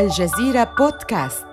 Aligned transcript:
الجزيرة 0.00 0.74
بودكاست. 0.78 1.46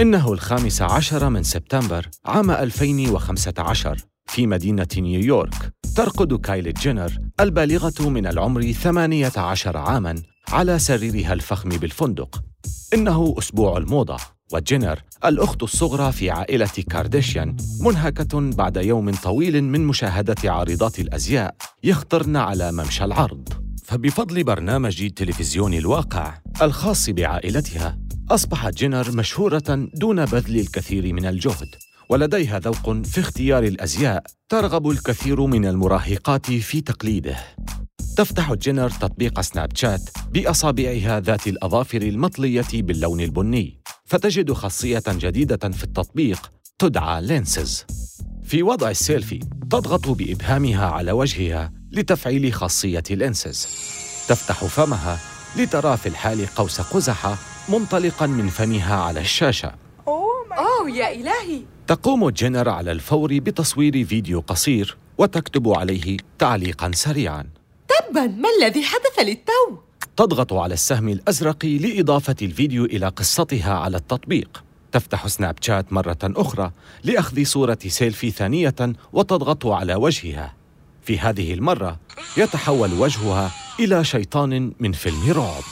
إنه 0.00 0.32
الخامس 0.32 0.82
عشر 0.82 1.28
من 1.28 1.42
سبتمبر 1.42 2.08
عام 2.26 2.50
2015 2.50 3.96
في 4.26 4.46
مدينة 4.46 4.86
نيويورك. 4.96 5.72
ترقد 5.96 6.34
كايلي 6.40 6.72
جينر 6.72 7.12
البالغة 7.40 8.08
من 8.08 8.26
العمر 8.26 8.72
18 8.72 9.76
عاماً 9.76 10.22
على 10.48 10.78
سريرها 10.78 11.32
الفخم 11.32 11.68
بالفندق. 11.68 12.42
إنه 12.94 13.34
أسبوع 13.38 13.76
الموضة. 13.76 14.37
وجينر 14.52 15.02
الأخت 15.24 15.62
الصغرى 15.62 16.12
في 16.12 16.30
عائلة 16.30 16.84
كارديشيان 16.90 17.56
منهكة 17.80 18.40
بعد 18.40 18.76
يوم 18.76 19.10
طويل 19.10 19.64
من 19.64 19.86
مشاهدة 19.86 20.52
عارضات 20.52 20.98
الأزياء 20.98 21.54
يخطرن 21.84 22.36
على 22.36 22.72
ممشى 22.72 23.04
العرض. 23.04 23.48
فبفضل 23.84 24.44
برنامج 24.44 25.10
تلفزيون 25.10 25.74
الواقع 25.74 26.38
الخاص 26.62 27.10
بعائلتها 27.10 27.98
أصبحت 28.30 28.74
جينر 28.74 29.16
مشهورة 29.16 29.88
دون 29.94 30.24
بذل 30.24 30.60
الكثير 30.60 31.12
من 31.12 31.26
الجهد 31.26 31.68
ولديها 32.10 32.58
ذوق 32.58 33.02
في 33.02 33.20
اختيار 33.20 33.62
الأزياء 33.64 34.22
ترغب 34.48 34.90
الكثير 34.90 35.46
من 35.46 35.66
المراهقات 35.66 36.50
في 36.50 36.80
تقليده. 36.80 37.36
تفتح 38.16 38.52
جينر 38.52 38.90
تطبيق 38.90 39.40
سناب 39.40 39.76
شات 39.76 40.10
بأصابعها 40.32 41.20
ذات 41.20 41.46
الأظافر 41.46 42.02
المطلية 42.02 42.66
باللون 42.74 43.20
البني. 43.20 43.80
فتجد 44.08 44.52
خاصية 44.52 45.02
جديدة 45.08 45.70
في 45.70 45.84
التطبيق 45.84 46.52
تدعى 46.78 47.22
لينسز. 47.22 47.86
في 48.44 48.62
وضع 48.62 48.90
السيلفي 48.90 49.38
تضغط 49.70 50.08
بإبهامها 50.08 50.86
على 50.86 51.12
وجهها 51.12 51.72
لتفعيل 51.92 52.52
خاصية 52.52 53.02
Lenses. 53.10 53.68
تفتح 54.28 54.64
فمها 54.64 55.18
لترى 55.56 55.96
في 55.96 56.08
الحال 56.08 56.46
قوس 56.46 56.80
قزح 56.80 57.34
منطلقا 57.68 58.26
من 58.26 58.48
فمها 58.48 58.96
على 58.96 59.20
الشاشة. 59.20 59.74
أوه 60.08 60.90
يا 60.90 61.12
إلهي! 61.12 61.62
تقوم 61.86 62.30
جينر 62.30 62.68
على 62.68 62.92
الفور 62.92 63.38
بتصوير 63.38 64.04
فيديو 64.04 64.40
قصير 64.40 64.96
وتكتب 65.18 65.68
عليه 65.68 66.16
تعليقا 66.38 66.90
سريعا. 66.94 67.44
تبا 67.88 68.26
ما 68.26 68.48
الذي 68.60 68.84
حدث 68.84 69.18
للتو؟ 69.18 69.87
تضغط 70.18 70.52
على 70.52 70.74
السهم 70.74 71.08
الأزرق 71.08 71.64
لإضافة 71.64 72.36
الفيديو 72.42 72.84
إلى 72.84 73.08
قصتها 73.08 73.74
على 73.74 73.96
التطبيق. 73.96 74.64
تفتح 74.92 75.26
سناب 75.26 75.56
شات 75.60 75.92
مرة 75.92 76.18
أخرى 76.22 76.70
لأخذ 77.04 77.44
صورة 77.44 77.78
سيلفي 77.86 78.30
ثانية 78.30 78.74
وتضغط 79.12 79.66
على 79.66 79.94
وجهها. 79.94 80.54
في 81.02 81.18
هذه 81.18 81.54
المرة 81.54 81.98
يتحول 82.36 82.92
وجهها 82.92 83.50
إلى 83.80 84.04
شيطان 84.04 84.72
من 84.80 84.92
فيلم 84.92 85.32
رعب 85.32 85.62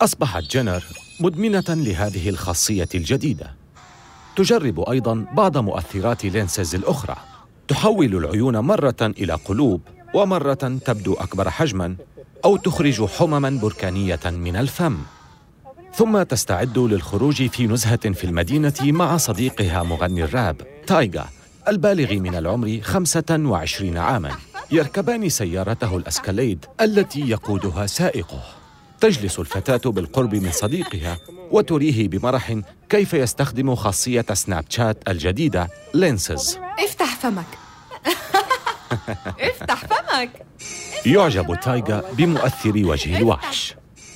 أصبحت 0.00 0.42
جينر 0.42 0.84
مدمنة 1.20 1.64
لهذه 1.68 2.28
الخاصية 2.28 2.88
الجديدة. 2.94 3.54
تجرب 4.36 4.80
أيضا 4.80 5.26
بعض 5.32 5.58
مؤثرات 5.58 6.24
Lenses 6.24 6.74
الأخرى. 6.74 7.16
تحول 7.68 8.16
العيون 8.16 8.58
مرة 8.58 8.96
إلى 9.02 9.32
قلوب 9.32 9.80
ومرة 10.14 10.78
تبدو 10.84 11.14
أكبر 11.14 11.50
حجما. 11.50 11.96
أو 12.44 12.56
تخرج 12.56 13.04
حمما 13.04 13.50
بركانية 13.50 14.20
من 14.24 14.56
الفم. 14.56 14.98
ثم 15.94 16.22
تستعد 16.22 16.78
للخروج 16.78 17.46
في 17.46 17.66
نزهة 17.66 18.12
في 18.12 18.24
المدينة 18.24 18.74
مع 18.80 19.16
صديقها 19.16 19.82
مغني 19.82 20.24
الراب 20.24 20.56
تايغا 20.86 21.28
البالغ 21.68 22.14
من 22.14 22.34
العمر 22.34 22.80
25 22.82 23.96
عاما 23.96 24.30
يركبان 24.70 25.28
سيارته 25.28 25.96
الاسكاليد 25.96 26.64
التي 26.80 27.20
يقودها 27.20 27.86
سائقه. 27.86 28.42
تجلس 29.00 29.38
الفتاة 29.38 29.90
بالقرب 29.90 30.34
من 30.34 30.50
صديقها 30.50 31.18
وتريه 31.50 32.08
بمرح 32.08 32.60
كيف 32.88 33.14
يستخدم 33.14 33.74
خاصية 33.74 34.26
سناب 34.32 34.64
شات 34.68 35.08
الجديدة 35.08 35.68
لينسز. 35.94 36.58
افتح 36.78 37.16
فمك. 37.16 37.46
افتح 39.50 39.84
فمك. 39.86 40.30
يعجب 41.06 41.60
تايغا 41.62 42.04
بمؤثر 42.12 42.72
وجه 42.76 43.18
الوحش. 43.18 43.74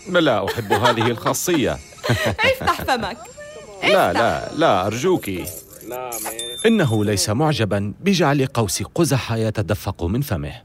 لا 0.08 0.46
أحب 0.46 0.72
هذه 0.72 1.06
الخاصية. 1.06 1.78
افتح 2.50 2.82
فمك. 2.82 3.18
لا 3.82 4.12
لا 4.12 4.50
لا 4.56 4.86
أرجوك. 4.86 5.30
إنه 6.66 7.04
ليس 7.04 7.30
معجبا 7.30 7.92
بجعل 8.00 8.46
قوس 8.46 8.82
قزح 8.82 9.32
يتدفق 9.32 10.04
من 10.04 10.20
فمه. 10.20 10.62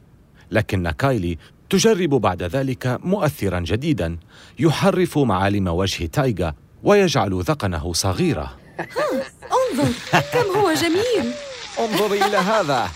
لكن 0.52 0.92
كايلي 0.92 1.38
تجرب 1.70 2.10
بعد 2.10 2.44
ذلك 2.44 3.00
مؤثرا 3.04 3.60
جديدا. 3.60 4.18
يحرف 4.60 5.18
معالم 5.18 5.68
وجه 5.68 6.06
تايغا 6.06 6.54
ويجعل 6.84 7.42
ذقنه 7.42 7.94
صغيرة. 7.94 8.58
انظر 9.44 9.94
كم 10.34 10.60
هو 10.60 10.74
جميل. 10.74 11.32
انظري 11.80 12.26
إلى 12.26 12.38
هذا. 12.38 12.90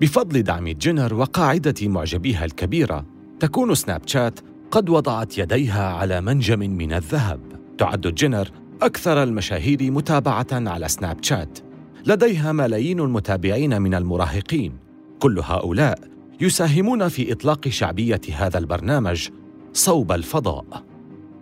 بفضل 0.00 0.42
دعم 0.42 0.68
جينر 0.68 1.14
وقاعدة 1.14 1.74
معجبيها 1.82 2.44
الكبيرة 2.44 3.06
تكون 3.40 3.74
سناب 3.74 4.02
شات 4.06 4.40
قد 4.70 4.88
وضعت 4.88 5.38
يديها 5.38 5.92
على 5.92 6.20
منجم 6.20 6.58
من 6.58 6.92
الذهب. 6.92 7.40
تعد 7.78 8.06
جينر 8.06 8.50
أكثر 8.82 9.22
المشاهير 9.22 9.90
متابعة 9.90 10.46
على 10.52 10.88
سناب 10.88 11.24
شات 11.24 11.58
لديها 12.06 12.52
ملايين 12.52 13.00
المتابعين 13.00 13.82
من 13.82 13.94
المراهقين. 13.94 14.76
كل 15.18 15.38
هؤلاء 15.38 15.98
يساهمون 16.40 17.08
في 17.08 17.32
إطلاق 17.32 17.68
شعبية 17.68 18.20
هذا 18.34 18.58
البرنامج 18.58 19.28
صوب 19.72 20.12
الفضاء. 20.12 20.84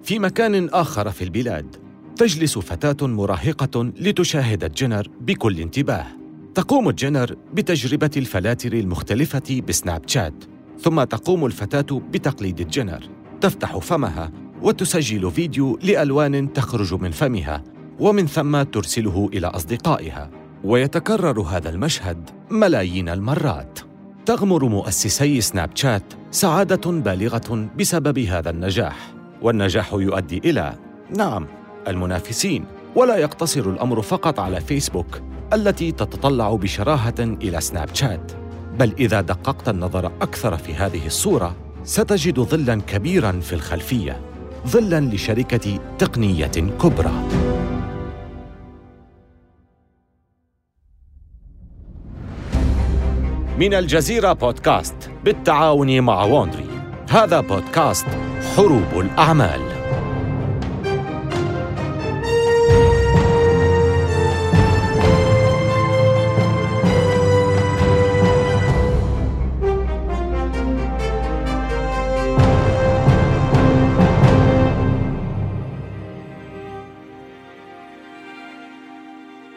في 0.02 0.18
مكان 0.18 0.68
آخر 0.68 1.10
في 1.10 1.24
البلاد 1.24 1.76
تجلس 2.16 2.58
فتاة 2.58 3.06
مراهقة 3.06 3.92
لتشاهد 4.00 4.72
جينر 4.72 5.08
بكل 5.20 5.60
انتباه. 5.60 6.06
تقوم 6.56 6.90
جينر 6.90 7.36
بتجربة 7.52 8.10
الفلاتر 8.16 8.72
المختلفة 8.72 9.62
بسناب 9.68 10.02
شات 10.06 10.44
ثم 10.80 11.04
تقوم 11.04 11.46
الفتاة 11.46 12.00
بتقليد 12.10 12.68
جينر 12.68 13.08
تفتح 13.40 13.78
فمها 13.78 14.32
وتسجل 14.62 15.30
فيديو 15.30 15.78
لألوان 15.82 16.52
تخرج 16.52 16.94
من 16.94 17.10
فمها 17.10 17.64
ومن 18.00 18.26
ثم 18.26 18.62
ترسله 18.62 19.30
إلى 19.32 19.46
أصدقائها. 19.46 20.30
ويتكرر 20.64 21.40
هذا 21.40 21.68
المشهد 21.68 22.30
ملايين 22.50 23.08
المرات. 23.08 23.78
تغمر 24.26 24.64
مؤسسي 24.64 25.40
سناب 25.40 25.70
شات 25.74 26.12
سعادة 26.30 26.90
بالغة 26.90 27.68
بسبب 27.78 28.18
هذا 28.18 28.50
النجاح. 28.50 29.14
والنجاح 29.42 29.92
يؤدي 29.92 30.38
إلى 30.44 30.74
نعم 31.16 31.46
المنافسين 31.88 32.64
ولا 32.94 33.16
يقتصر 33.16 33.70
الأمر 33.70 34.02
فقط 34.02 34.40
على 34.40 34.60
فيسبوك 34.60 35.20
التي 35.52 35.92
تتطلع 35.92 36.54
بشراهة 36.54 37.14
إلى 37.18 37.60
سناب 37.60 37.88
شات. 37.94 38.32
بل 38.78 38.94
إذا 38.98 39.20
دققت 39.20 39.68
النظر 39.68 40.06
أكثر 40.06 40.56
في 40.56 40.74
هذه 40.74 41.06
الصورة 41.06 41.56
ستجد 41.84 42.40
ظلا 42.40 42.80
كبيرا 42.80 43.40
في 43.40 43.52
الخلفية 43.52 44.20
ظلا 44.66 45.00
لشركة 45.00 45.78
تقنية 45.98 46.76
كبرى. 46.80 47.12
من 53.58 53.74
الجزيرة 53.74 54.32
بودكاست 54.32 55.10
بالتعاون 55.24 56.00
مع 56.00 56.24
ووندري 56.24 56.66
هذا 57.10 57.40
بودكاست 57.40 58.06
حروب 58.56 59.00
الأعمال. 59.00 59.75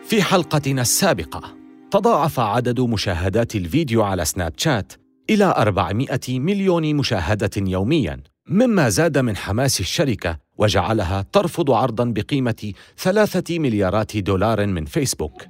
في 0.09 0.23
حلقتنا 0.23 0.81
السابقة. 0.81 1.55
تضاعف 1.91 2.39
عدد 2.39 2.79
مشاهدات 2.79 3.55
الفيديو 3.55 4.03
على 4.03 4.25
سناب 4.25 4.53
شات 4.57 4.93
إلى 5.29 5.45
400 5.45 6.19
مليون 6.29 6.95
مشاهدة 6.95 7.49
يومياً 7.57 8.19
مما 8.47 8.89
زاد 8.89 9.17
من 9.17 9.37
حماس 9.37 9.79
الشركة 9.79 10.37
وجعلها 10.57 11.25
ترفض 11.33 11.71
عرضاً 11.71 12.05
بقيمة 12.05 12.73
ثلاثة 12.97 13.59
مليارات 13.59 14.17
دولار 14.17 14.67
من 14.67 14.85
فيسبوك. 14.85 15.45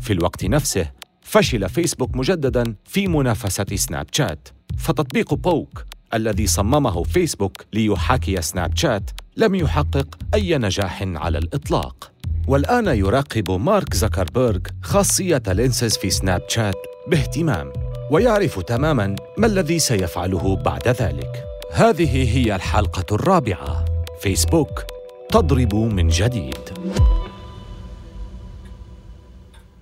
في 0.00 0.12
الوقت 0.12 0.44
نفسه 0.44 0.90
فشل 1.22 1.68
فيسبوك 1.68 2.16
مجدداً 2.16 2.74
في 2.84 3.08
منافسة 3.08 3.66
سناب 3.74 4.06
شات. 4.12 4.48
فتطبيق 4.78 5.34
Poke 5.34 5.84
الذي 6.14 6.46
صممه 6.46 7.02
فيسبوك 7.02 7.64
ليحاكي 7.72 8.42
سناب 8.42 8.76
شات 8.76 9.10
لم 9.36 9.54
يحقق 9.54 10.18
أي 10.34 10.58
نجاح 10.58 11.02
على 11.02 11.38
الإطلاق. 11.38 12.15
والآن 12.48 12.86
يراقب 12.86 13.50
مارك 13.50 13.94
زكربيرغ 13.94 14.58
خاصية 14.82 15.42
Lenses 15.46 15.96
في 15.96 16.10
سناب 16.10 16.42
شات 16.48 16.74
باهتمام 17.08 17.72
ويعرف 18.10 18.60
تماما 18.60 19.16
ما 19.38 19.46
الذي 19.46 19.78
سيفعله 19.78 20.56
بعد 20.56 20.88
ذلك. 20.88 21.44
هذه 21.72 22.36
هي 22.36 22.56
الحلقة 22.56 23.14
الرابعة. 23.14 23.84
فيسبوك 24.20 24.84
تضرب 25.30 25.74
من 25.74 26.08
جديد. 26.08 26.58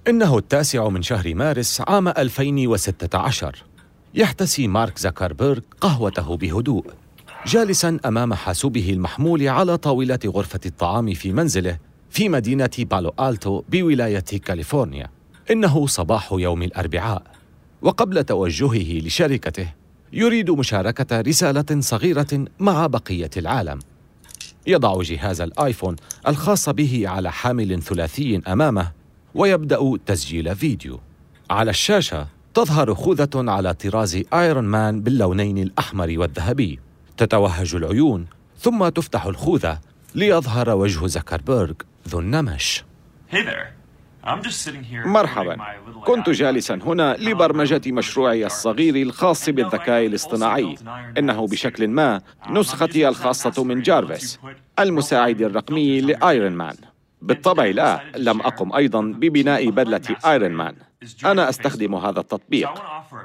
إنه 0.08 0.38
التاسع 0.38 0.88
من 0.88 1.02
شهر 1.02 1.34
مارس 1.34 1.80
عام 1.80 2.08
2016 2.08 3.64
يحتسي 4.14 4.68
مارك 4.68 4.98
زكربيرغ 4.98 5.60
قهوته 5.80 6.36
بهدوء 6.36 6.84
جالسا 7.46 7.98
أمام 8.06 8.34
حاسوبه 8.34 8.90
المحمول 8.90 9.48
على 9.48 9.76
طاولة 9.76 10.18
غرفة 10.26 10.60
الطعام 10.66 11.14
في 11.14 11.32
منزله 11.32 11.78
في 12.14 12.28
مدينة 12.28 12.70
بالو 12.78 13.14
آلتو 13.20 13.62
بولاية 13.68 14.18
كاليفورنيا. 14.20 15.10
إنه 15.50 15.86
صباح 15.86 16.32
يوم 16.32 16.62
الأربعاء 16.62 17.22
وقبل 17.82 18.24
توجهه 18.24 18.98
لشركته 18.98 19.68
يريد 20.12 20.50
مشاركة 20.50 21.20
رسالة 21.20 21.80
صغيرة 21.80 22.44
مع 22.60 22.86
بقية 22.86 23.30
العالم. 23.36 23.78
يضع 24.66 25.02
جهاز 25.02 25.40
الآيفون 25.40 25.96
الخاص 26.28 26.68
به 26.68 27.02
على 27.06 27.32
حامل 27.32 27.82
ثلاثي 27.82 28.42
أمامه 28.48 28.92
ويبدأ 29.34 29.96
تسجيل 30.06 30.56
فيديو. 30.56 31.00
على 31.50 31.70
الشاشة 31.70 32.26
تظهر 32.54 32.94
خوذة 32.94 33.50
على 33.50 33.74
طراز 33.74 34.22
آيرون 34.32 34.64
مان 34.64 35.00
باللونين 35.00 35.58
الأحمر 35.58 36.14
والذهبي. 36.18 36.78
تتوهج 37.16 37.74
العيون 37.74 38.26
ثم 38.60 38.88
تفتح 38.88 39.26
الخوذة 39.26 39.80
ليظهر 40.14 40.70
وجه 40.70 41.06
زكربيرغ. 41.06 41.74
ذو 42.08 42.20
النمش. 42.20 42.84
مرحبا. 45.06 45.56
كنت 46.06 46.30
جالسا 46.30 46.74
هنا 46.74 47.16
لبرمجة 47.20 47.80
مشروعي 47.86 48.46
الصغير 48.46 48.96
الخاص 48.96 49.50
بالذكاء 49.50 50.06
الاصطناعي. 50.06 50.74
إنه 51.18 51.46
بشكل 51.46 51.88
ما 51.88 52.20
نسختي 52.50 53.08
الخاصة 53.08 53.64
من 53.64 53.82
جارفيس 53.82 54.38
المساعد 54.78 55.42
الرقمي 55.42 56.00
لآيرون 56.00 56.52
مان 56.52 56.76
بالطبع 57.22 57.64
لا 57.64 58.00
لم 58.16 58.40
أقم 58.40 58.72
أيضا 58.72 59.00
ببناء 59.00 59.70
بدلة 59.70 60.16
آيرون 60.26 60.50
مان 60.50 60.74
أنا 61.24 61.48
أستخدم 61.48 61.94
هذا 61.94 62.20
التطبيق. 62.20 62.70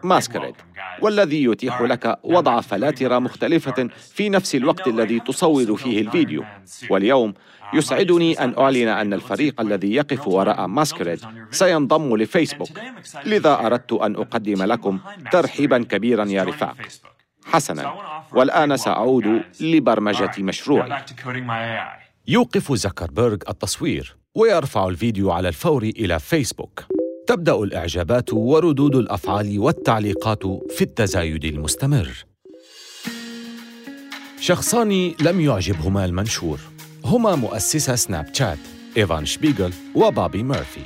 Masquerade 0.03 0.55
والذي 1.01 1.43
يتيح 1.43 1.81
لك 1.81 2.19
وضع 2.23 2.61
فلاتر 2.61 3.19
مختلفة 3.19 3.89
في 4.13 4.29
نفس 4.29 4.55
الوقت 4.55 4.87
الذي 4.87 5.19
تصور 5.19 5.75
فيه 5.75 6.01
الفيديو. 6.01 6.43
واليوم 6.89 7.33
يسعدني 7.73 8.43
أن 8.43 8.53
أعلن 8.57 8.87
أن 8.87 9.13
الفريق 9.13 9.61
الذي 9.61 9.93
يقف 9.93 10.27
وراء 10.27 10.67
ماسكريد 10.67 11.19
سينضم 11.51 12.17
لفيسبوك. 12.17 12.69
لذا 13.25 13.53
أردت 13.65 13.93
أن 13.93 14.15
أقدم 14.15 14.63
لكم 14.63 14.99
ترحيبا 15.31 15.83
كبيرا 15.83 16.25
يا 16.25 16.43
رفاق. 16.43 16.77
حسنا. 17.45 17.93
والآن 18.31 18.77
سأعود 18.77 19.41
لبرمجة 19.61 20.31
مشروعي. 20.39 21.03
يوقف 22.27 22.73
زكربيرغ 22.73 23.37
التصوير 23.49 24.15
ويرفع 24.35 24.87
الفيديو 24.87 25.31
على 25.31 25.47
الفور 25.47 25.83
إلى 25.83 26.19
فيسبوك. 26.19 26.83
تبدأ 27.27 27.55
الإعجابات 27.55 28.33
وردود 28.33 28.95
الأفعال 28.95 29.59
والتعليقات 29.59 30.43
في 30.69 30.81
التزايد 30.81 31.45
المستمر. 31.45 32.25
شخصان 34.39 35.13
لم 35.21 35.41
يعجبهما 35.41 36.05
المنشور. 36.05 36.59
هما 37.05 37.35
مؤسسا 37.35 37.95
سناب 37.95 38.29
شات 38.33 38.57
إيفان 38.97 39.25
شبيغل 39.25 39.73
وبوبي 39.95 40.43
ميرفي. 40.43 40.81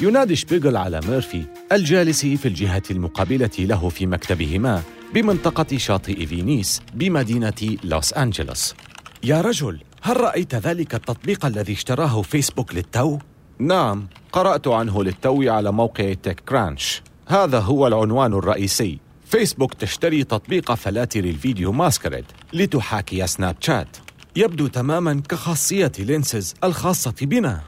ينادي 0.00 0.36
شبيغل 0.36 0.76
على 0.76 1.00
ميرفي 1.08 1.44
الجالس 1.72 2.26
في 2.26 2.48
الجهة 2.48 2.82
المقابلة 2.90 3.50
له 3.58 3.88
في 3.88 4.06
مكتبهما 4.06 4.82
بمنطقة 5.14 5.76
شاطئ 5.76 6.26
فينيس 6.26 6.82
بمدينة 6.94 7.76
لوس 7.84 8.12
أنجلوس. 8.12 8.74
يا 9.22 9.40
رجل 9.40 9.80
هل 10.02 10.20
رأيت 10.20 10.54
ذلك 10.54 10.94
التطبيق 10.94 11.46
الذي 11.46 11.72
اشتراه 11.72 12.22
فيسبوك 12.22 12.74
للتو؟ 12.74 13.18
نعم 13.58 14.08
قرأت 14.32 14.68
عنه 14.68 15.04
للتو 15.04 15.50
على 15.50 15.72
موقع 15.72 16.12
TechCrunch 16.12 17.02
هذا 17.26 17.58
هو 17.58 17.86
العنوان 17.86 18.32
الرئيسي. 18.32 18.98
فيسبوك 19.24 19.74
تشتري 19.74 20.24
تطبيق 20.24 20.74
فلاتر 20.74 21.24
الفيديو 21.24 21.72
Masquerade 21.72 22.24
لتحاكي 22.52 23.26
سناب 23.26 23.56
شات. 23.60 23.96
يبدو 24.36 24.66
تماما 24.66 25.22
كخاصية 25.28 25.92
Lenses 25.98 26.54
الخاصة 26.64 27.14
بنا. 27.22 27.60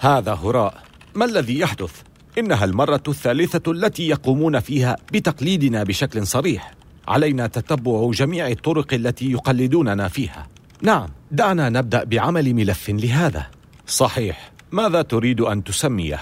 هذا 0.00 0.34
هراء. 0.34 0.82
ما 1.14 1.24
الذي 1.24 1.58
يحدث؟ 1.58 1.92
إنها 2.38 2.64
المرة 2.64 3.02
الثالثة 3.08 3.72
التي 3.72 4.08
يقومون 4.08 4.60
فيها 4.60 4.96
بتقليدنا 5.12 5.82
بشكل 5.82 6.26
صريح. 6.26 6.74
علينا 7.08 7.46
تتبع 7.46 8.10
جميع 8.10 8.48
الطرق 8.48 8.94
التي 8.94 9.32
يقلدوننا 9.32 10.08
فيها. 10.08 10.46
نعم 10.82 11.08
دعنا 11.30 11.68
نبدأ 11.68 12.04
بعمل 12.04 12.54
ملف 12.54 12.90
لهذا. 12.90 13.46
صحيح. 13.86 14.52
ماذا 14.72 15.02
تريد 15.02 15.40
أن 15.40 15.64
تسميه؟ 15.64 16.20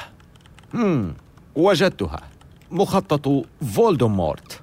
مم. 0.74 1.14
وجدتها. 1.54 2.20
مخطط 2.70 3.46
فولدمورت. 3.74 4.60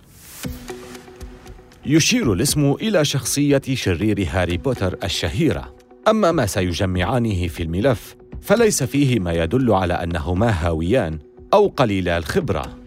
يشير 1.86 2.34
الاسم 2.34 2.72
إلى 2.72 3.06
شخصية 3.06 3.62
شرير 3.74 4.28
هاري 4.32 4.58
بوتر 4.58 4.98
الشهيرة. 5.04 5.76
أما 6.08 6.32
ما 6.32 6.46
سيجمعانه 6.46 7.48
في 7.48 7.64
الملف 7.64 8.16
فليس 8.42 8.84
فيه 8.84 9.20
ما 9.20 9.34
يدل 9.34 9.72
على 9.72 9.94
أنهما 9.94 10.50
هاويان 10.50 11.20
أو 11.54 11.68
قليلا 11.68 12.18
الخبرة. 12.18 12.78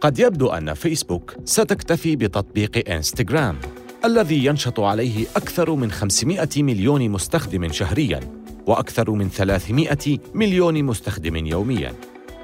قد 0.00 0.18
يبدو 0.18 0.48
أن 0.48 0.74
فيسبوك 0.74 1.36
ستكتفي 1.44 2.16
بتطبيق 2.16 2.90
إنستغرام 2.90 3.56
الذي 4.04 4.44
ينشط 4.44 4.80
عليه 4.80 5.26
أكثر 5.36 5.74
من 5.74 5.90
500 5.90 6.48
مليون 6.56 7.08
مستخدم 7.08 7.72
شهرياً 7.72 8.20
وأكثر 8.66 9.10
من 9.10 9.28
300 9.28 10.18
مليون 10.34 10.82
مستخدم 10.82 11.36
يومياً. 11.36 11.92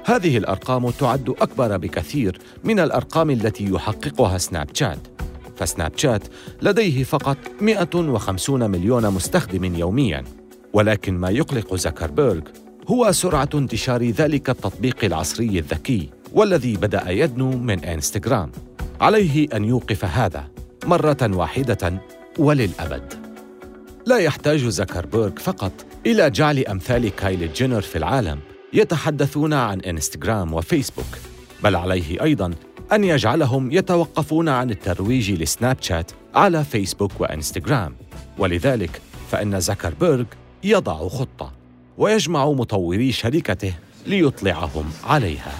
هذه 0.05 0.37
الأرقام 0.37 0.89
تعد 0.89 1.29
أكبر 1.29 1.77
بكثير 1.77 2.39
من 2.63 2.79
الأرقام 2.79 3.29
التي 3.29 3.65
يحققها 3.65 4.37
سناب 4.37 4.67
شات. 4.73 5.07
فسناب 5.57 5.91
شات 5.95 6.23
لديه 6.61 7.03
فقط 7.03 7.37
150 7.61 8.69
مليون 8.69 9.09
مستخدم 9.09 9.75
يومياً 9.75 10.23
ولكن 10.73 11.17
ما 11.17 11.29
يقلق 11.29 11.75
زكربيرغ 11.75 12.41
هو 12.87 13.11
سرعة 13.11 13.49
انتشار 13.53 14.09
ذلك 14.09 14.49
التطبيق 14.49 15.03
العصري 15.03 15.59
الذكي 15.59 16.09
والذي 16.33 16.77
بدأ 16.77 17.09
يدنو 17.09 17.51
من 17.51 17.83
إنستغرام 17.83 18.51
عليه 19.01 19.47
أن 19.55 19.65
يوقف 19.65 20.05
هذا 20.05 20.47
مرة 20.85 21.17
واحدة 21.21 22.01
وللأبد. 22.39 23.13
لا 24.05 24.17
يحتاج 24.17 24.67
زكربيرغ 24.67 25.31
فقط 25.35 25.71
إلى 26.05 26.29
جعل 26.29 26.65
أمثال 26.65 27.15
كايلي 27.15 27.47
جينر 27.47 27.81
في 27.81 27.97
العالم 27.97 28.39
يتحدثون 28.73 29.53
عن 29.53 29.81
إنستغرام 29.81 30.53
وفيسبوك، 30.53 31.17
بل 31.63 31.75
عليه 31.75 32.23
أيضاً 32.23 32.53
أن 32.93 33.03
يجعلهم 33.03 33.71
يتوقفون 33.71 34.49
عن 34.49 34.69
الترويج 34.69 35.31
لسناب 35.31 35.77
شات 35.81 36.11
على 36.35 36.63
فيسبوك 36.63 37.11
وإنستغرام، 37.19 37.95
ولذلك 38.37 39.01
فإن 39.31 39.59
زكربيرغ 39.59 40.25
يضع 40.63 41.07
خطة 41.07 41.51
ويجمع 41.97 42.49
مطوري 42.49 43.11
شركته 43.11 43.73
ليطلعهم 44.05 44.91
عليها. 45.03 45.53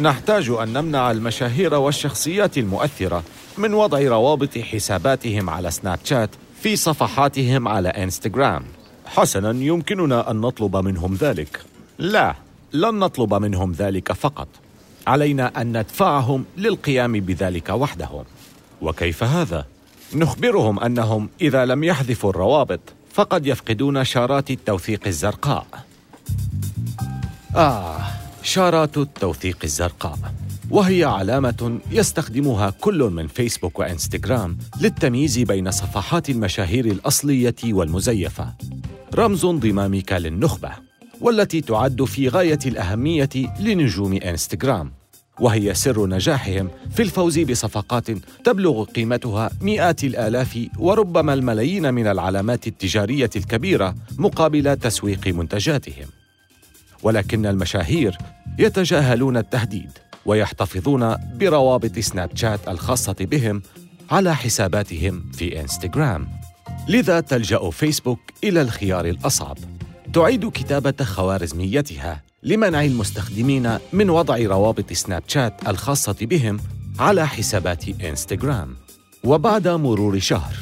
نحتاج 0.00 0.50
أن 0.50 0.72
نمنع 0.72 1.10
المشاهير 1.10 1.74
والشخصيات 1.74 2.58
المؤثرة 2.58 3.22
من 3.58 3.74
وضع 3.74 4.00
روابط 4.00 4.58
حساباتهم 4.58 5.50
على 5.50 5.70
سناب 5.70 5.98
شات 6.04 6.30
في 6.62 6.76
صفحاتهم 6.76 7.68
على 7.68 7.88
إنستغرام. 7.88 8.64
حسنا 9.06 9.50
يمكننا 9.50 10.30
أن 10.30 10.36
نطلب 10.40 10.76
منهم 10.76 11.14
ذلك. 11.14 11.60
لا 11.98 12.34
لن 12.72 12.94
نطلب 12.98 13.34
منهم 13.34 13.72
ذلك 13.72 14.12
فقط. 14.12 14.48
علينا 15.08 15.60
أن 15.60 15.78
ندفعهم 15.78 16.44
للقيام 16.56 17.12
بذلك 17.12 17.68
وحدهم. 17.68 18.24
وكيف 18.82 19.24
هذا؟ 19.24 19.66
نخبرهم 20.14 20.80
أنهم 20.80 21.28
إذا 21.40 21.64
لم 21.64 21.84
يحذفوا 21.84 22.30
الروابط 22.30 22.80
فقد 23.12 23.46
يفقدون 23.46 24.04
شارات 24.04 24.50
التوثيق 24.50 25.06
الزرقاء. 25.06 25.66
آه 27.56 28.00
شارات 28.42 28.98
التوثيق 28.98 29.58
الزرقاء. 29.64 30.18
وهي 30.70 31.04
علامة 31.04 31.78
يستخدمها 31.90 32.70
كل 32.70 32.98
من 33.02 33.26
فيسبوك 33.26 33.78
وإنستغرام 33.78 34.58
للتمييز 34.80 35.38
بين 35.38 35.70
صفحات 35.70 36.30
المشاهير 36.30 36.84
الأصلية 36.84 37.56
والمزيفة. 37.64 38.54
رمز 39.14 39.44
انضمامك 39.44 40.12
للنخبة 40.12 40.70
والتي 41.20 41.60
تعد 41.60 42.04
في 42.04 42.28
غاية 42.28 42.58
الأهمية 42.66 43.28
لنجوم 43.60 44.12
إنستغرام. 44.12 44.97
وهي 45.40 45.74
سر 45.74 46.06
نجاحهم 46.06 46.70
في 46.90 47.02
الفوز 47.02 47.38
بصفقات 47.38 48.10
تبلغ 48.44 48.84
قيمتها 48.84 49.50
مئات 49.60 50.04
الآلاف 50.04 50.68
وربما 50.78 51.34
الملايين 51.34 51.94
من 51.94 52.06
العلامات 52.06 52.66
التجارية 52.66 53.30
الكبيرة 53.36 53.94
مقابل 54.18 54.76
تسويق 54.76 55.28
منتجاتهم. 55.28 56.06
ولكن 57.02 57.46
المشاهير 57.46 58.18
يتجاهلون 58.58 59.36
التهديد 59.36 59.90
ويحتفظون 60.26 61.16
بروابط 61.34 61.98
سناب 61.98 62.30
شات 62.36 62.68
الخاصة 62.68 63.16
بهم 63.20 63.62
على 64.10 64.36
حساباتهم 64.36 65.30
في 65.32 65.60
إنستغرام. 65.60 66.28
لذا 66.88 67.20
تلجأ 67.20 67.70
فيسبوك 67.70 68.20
إلى 68.44 68.62
الخيار 68.62 69.06
الأصعب. 69.06 69.58
تعيد 70.12 70.48
كتابة 70.48 71.04
خوارزميتها. 71.04 72.27
لمنع 72.42 72.84
المستخدمين 72.84 73.78
من 73.92 74.10
وضع 74.10 74.36
روابط 74.36 74.92
سناب 74.92 75.22
شات 75.28 75.68
الخاصة 75.68 76.16
بهم 76.20 76.60
على 76.98 77.28
حسابات 77.28 77.88
إنستغرام. 77.88 78.76
وبعد 79.24 79.68
مرور 79.68 80.18
شهر 80.18 80.54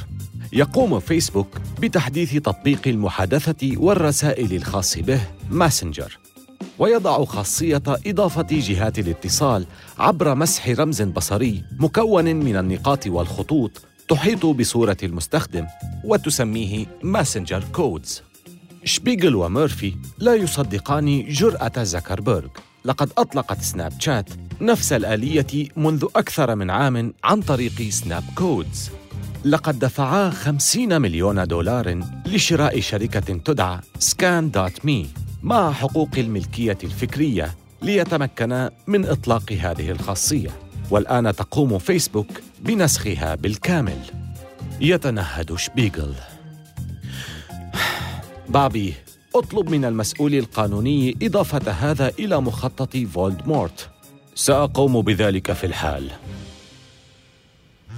يقوم 0.53 1.01
فيسبوك 1.01 1.49
بتحديث 1.81 2.35
تطبيق 2.37 2.89
المحادثة 2.89 3.73
والرسائل 3.77 4.55
الخاص 4.57 4.99
به 4.99 5.21
ماسنجر. 5.51 6.19
ويضع 6.79 7.25
خاصية 7.25 7.83
إضافة 8.07 8.47
جهات 8.51 8.99
الاتصال 8.99 9.67
عبر 9.99 10.35
مسح 10.35 10.69
رمز 10.69 11.03
بصري 11.03 11.65
مكون 11.79 12.37
من 12.37 12.57
النقاط 12.57 13.07
والخطوط 13.07 13.71
تحيط 14.09 14.47
بصورة 14.47 14.97
المستخدم 15.03 15.67
وتسميه 16.05 16.87
Messenger 17.03 17.65
Codes. 17.73 18.23
شبيغل 18.87 19.35
وميرفي 19.35 19.95
لا 20.19 20.35
يصدقان 20.35 21.29
جرأة 21.29 21.83
زكربيرغ. 21.83 22.49
لقد 22.85 23.11
أطلقت 23.19 23.61
سناب 23.61 23.93
شات 24.01 24.31
نفس 24.61 24.93
الآلية 24.93 25.69
منذ 25.77 26.05
أكثر 26.17 26.55
من 26.55 26.71
عام 26.71 27.15
عن 27.25 27.41
طريق 27.41 27.83
Snapcodes. 27.91 28.91
لقد 29.45 29.79
دفعا 29.79 30.31
50 30.31 31.03
مليون 31.03 31.45
دولار 31.47 32.01
لشراء 32.27 32.81
شركة 32.81 33.35
تدعى 33.45 33.81
Scan 33.99 34.51
دوت 34.51 34.85
مي 34.85 35.07
مع 35.43 35.73
حقوق 35.73 36.11
الملكية 36.19 36.79
الفكرية 36.85 37.55
ليتمكنا 37.83 38.71
من 38.87 39.07
إطلاق 39.07 39.53
هذه 39.53 39.91
الخاصية. 39.91 40.51
والآن 40.91 41.37
تقوم 41.37 41.79
فيسبوك 41.79 42.41
بنسخها 42.61 43.35
بالكامل. 43.35 43.99
يتنهد 44.81 45.55
شبيغل. 45.55 46.15
بابي 48.49 48.95
اطلب 49.35 49.71
من 49.71 49.85
المسؤول 49.85 50.35
القانوني 50.35 51.17
إضافة 51.23 51.71
هذا 51.71 52.09
إلى 52.19 52.41
مخطط 52.41 52.97
فولدمورت. 52.97 53.91
سأقوم 54.35 55.03
بذلك 55.03 55.53
في 55.53 55.67
الحال. 55.67 56.11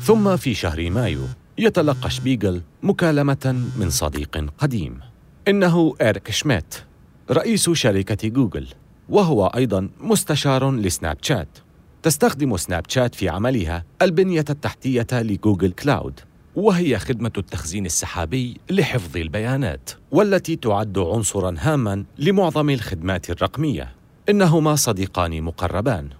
ثم 0.01 0.37
في 0.37 0.55
شهر 0.55 0.91
مايو 0.91 1.21
يتلقى 1.59 2.11
شبيغل 2.11 2.63
مكالمة 2.83 3.69
من 3.77 3.91
صديق 3.91 4.51
قديم. 4.59 5.01
إنه 5.49 5.95
إيريك 6.01 6.31
شميت 6.31 6.75
رئيس 7.31 7.71
شركة 7.71 8.29
جوجل 8.29 8.67
وهو 9.09 9.47
أيضا 9.47 9.89
مستشار 10.01 10.71
لسناب 10.71 11.17
شات. 11.23 11.59
تستخدم 12.03 12.57
سناب 12.57 12.85
شات 12.89 13.15
في 13.15 13.29
عملها 13.29 13.85
البنية 14.03 14.45
التحتية 14.51 15.07
لجوجل 15.13 15.71
كلاود. 15.71 16.21
وهي 16.59 16.99
خدمة 16.99 17.33
التخزين 17.39 17.87
السحابي 17.87 18.61
لحفظ 18.71 19.17
البيانات 19.17 19.91
والتي 20.11 20.57
تعد 20.57 20.99
عنصرا 20.99 21.55
هاما 21.59 22.05
لمعظم 22.19 22.71
الخدمات 22.71 23.31
الرقمية. 23.31 23.95
إنهما 24.29 24.77
صديقان 24.77 25.43
مقربان. 25.43 26.11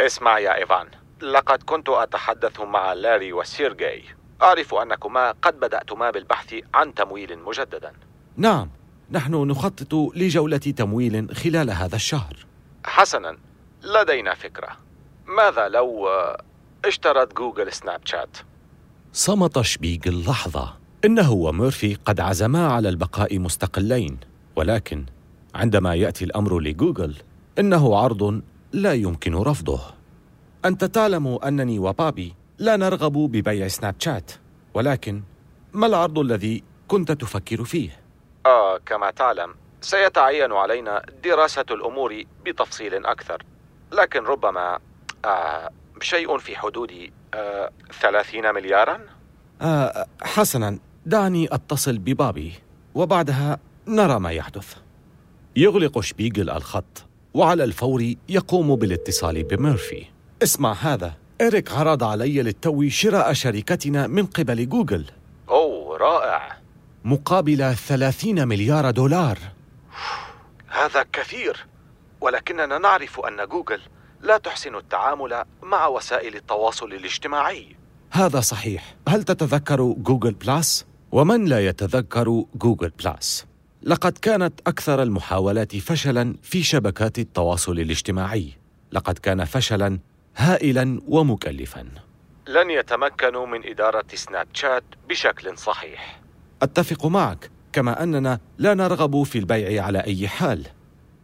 اسمع 0.00 0.38
يا 0.38 0.54
إيفان 0.54 0.86
لقد 1.22 1.62
كنت 1.62 1.88
أتحدث 1.88 2.60
مع 2.60 2.92
لاري 2.92 3.32
وسيرجي. 3.32 4.04
أعرف 4.42 4.74
أنكما 4.74 5.34
قد 5.42 5.60
بدأتما 5.60 6.10
بالبحث 6.10 6.54
عن 6.74 6.94
تمويل 6.94 7.38
مجددا. 7.38 7.92
نعم 8.36 8.70
نحن 9.10 9.34
نخطط 9.34 9.94
لجولة 9.94 10.56
تمويل 10.56 11.36
خلال 11.36 11.70
هذا 11.70 11.96
الشهر. 11.96 12.36
حسنا 12.84 13.36
لدينا 13.82 14.34
فكرة. 14.34 14.68
ماذا 15.26 15.68
لو 15.68 16.08
اشترت 16.84 17.36
جوجل 17.36 17.72
سناب 17.72 18.00
شات؟ 18.04 18.36
صمت 19.12 19.60
شبيغل 19.60 20.24
لحظة 20.28 20.76
إنه 21.04 21.32
وميرفي 21.32 21.94
قد 21.94 22.20
عزما 22.20 22.66
على 22.66 22.88
البقاء 22.88 23.38
مستقلين. 23.38 24.18
ولكن 24.56 25.06
عندما 25.54 25.94
يأتي 25.94 26.24
الأمر 26.24 26.60
لجوجل 26.60 27.16
إنه 27.58 27.96
عرض 27.96 28.42
لا 28.72 28.92
يمكن 28.92 29.34
رفضه. 29.34 29.80
أنت 30.64 30.84
تعلم 30.84 31.38
أنني 31.44 31.78
وبابي 31.78 32.34
لا 32.58 32.76
نرغب 32.76 33.12
ببيع 33.12 33.68
سناب 33.68 33.94
شات. 33.98 34.32
ولكن 34.74 35.22
ما 35.72 35.86
العرض 35.86 36.18
الذي 36.18 36.62
كنت 36.88 37.12
تفكر 37.12 37.64
فيه؟ 37.64 38.00
آه 38.46 38.78
كما 38.86 39.10
تعلم 39.10 39.54
سيتعين 39.80 40.52
علينا 40.52 41.02
دراسة 41.24 41.64
الأمور 41.70 42.22
بتفصيل 42.46 43.06
أكثر. 43.06 43.42
لكن 43.92 44.24
ربما 44.24 44.78
آه 45.24 45.70
شيء 46.00 46.38
في 46.38 46.56
حدود 46.56 47.10
آه 47.34 47.70
ثلاثين 48.00 48.54
مليارا؟ 48.54 49.00
آه 49.62 50.06
حسنا. 50.22 50.78
دعني 51.06 51.48
أتصل 51.54 51.98
ببابي 51.98 52.52
وبعدها 52.94 53.58
نرى 53.86 54.20
ما 54.20 54.30
يحدث. 54.30 54.74
يغلق 55.56 56.00
شبيغل 56.00 56.50
الخط 56.50 57.04
وعلى 57.34 57.64
الفور 57.64 58.14
يقوم 58.28 58.76
بالاتصال 58.76 59.42
بميرفي. 59.42 60.04
اسمع 60.42 60.72
هذا. 60.72 61.14
إريك 61.40 61.72
عرض 61.72 62.04
علي 62.04 62.42
للتو 62.42 62.88
شراء 62.88 63.32
شركتنا 63.32 64.06
من 64.06 64.26
قبل 64.26 64.68
جوجل. 64.68 65.04
أوه 65.48 65.96
رائع. 65.98 66.56
مقابل 67.04 67.74
ثلاثين 67.74 68.48
مليار 68.48 68.90
دولار. 68.90 69.38
هذا 70.68 71.06
كثير 71.12 71.66
ولكننا 72.20 72.78
نعرف 72.78 73.20
أن 73.20 73.48
جوجل 73.48 73.80
لا 74.22 74.38
تحسن 74.38 74.74
التعامل 74.74 75.44
مع 75.62 75.86
وسائل 75.86 76.36
التواصل 76.36 76.92
الاجتماعي. 76.92 77.76
هذا 78.10 78.40
صحيح. 78.40 78.94
هل 79.08 79.22
تتذكر 79.22 79.94
جوجل 79.98 80.32
Plus؟ 80.32 80.86
ومن 81.12 81.44
لا 81.44 81.66
يتذكر 81.66 82.44
جوجل 82.54 82.90
Plus؟ 82.90 83.46
لقد 83.82 84.18
كانت 84.18 84.60
أكثر 84.66 85.02
المحاولات 85.02 85.76
فشلا 85.76 86.34
في 86.42 86.62
شبكات 86.62 87.18
التواصل 87.18 87.72
الاجتماعي. 87.72 88.52
لقد 88.92 89.18
كان 89.18 89.44
فشلا 89.44 89.98
هائلا 90.36 91.00
ومكلفا. 91.08 91.88
لن 92.48 92.70
يتمكنوا 92.70 93.46
من 93.46 93.66
إدارة 93.66 94.04
سناب 94.14 94.48
شات 94.52 94.84
بشكل 95.08 95.58
صحيح. 95.58 96.20
أتفق 96.62 97.06
معك 97.06 97.50
كما 97.72 98.02
أننا 98.02 98.40
لا 98.58 98.74
نرغب 98.74 99.22
في 99.22 99.38
البيع 99.38 99.84
على 99.84 100.04
أي 100.04 100.28
حال. 100.28 100.66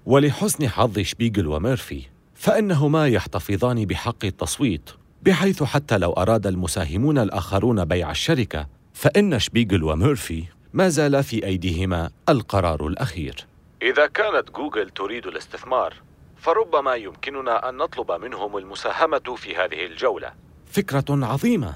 ولحسن 0.06 0.68
حظ 0.68 0.98
شبيغل 0.98 1.46
وميرفي. 1.46 2.15
فإنهما 2.36 3.08
يحتفظان 3.08 3.84
بحق 3.84 4.24
التصويت 4.24 4.90
بحيث 5.22 5.62
حتى 5.62 5.98
لو 5.98 6.12
أراد 6.12 6.46
المساهمون 6.46 7.18
الآخرون 7.18 7.84
بيع 7.84 8.10
الشركة 8.10 8.66
فإن 8.94 9.38
شبيغل 9.38 9.84
وميرفي 9.84 10.44
ما 10.72 10.88
زال 10.88 11.24
في 11.24 11.46
أيديهما 11.46 12.10
القرار 12.28 12.86
الأخير. 12.86 13.46
إذا 13.82 14.06
كانت 14.06 14.50
جوجل 14.50 14.90
تريد 14.90 15.26
الاستثمار 15.26 15.94
فربما 16.36 16.94
يمكننا 16.94 17.68
أن 17.68 17.76
نطلب 17.76 18.12
منهم 18.12 18.56
المساهمة 18.56 19.34
في 19.36 19.56
هذه 19.56 19.86
الجولة. 19.86 20.32
فكرة 20.70 21.26
عظيمة. 21.26 21.74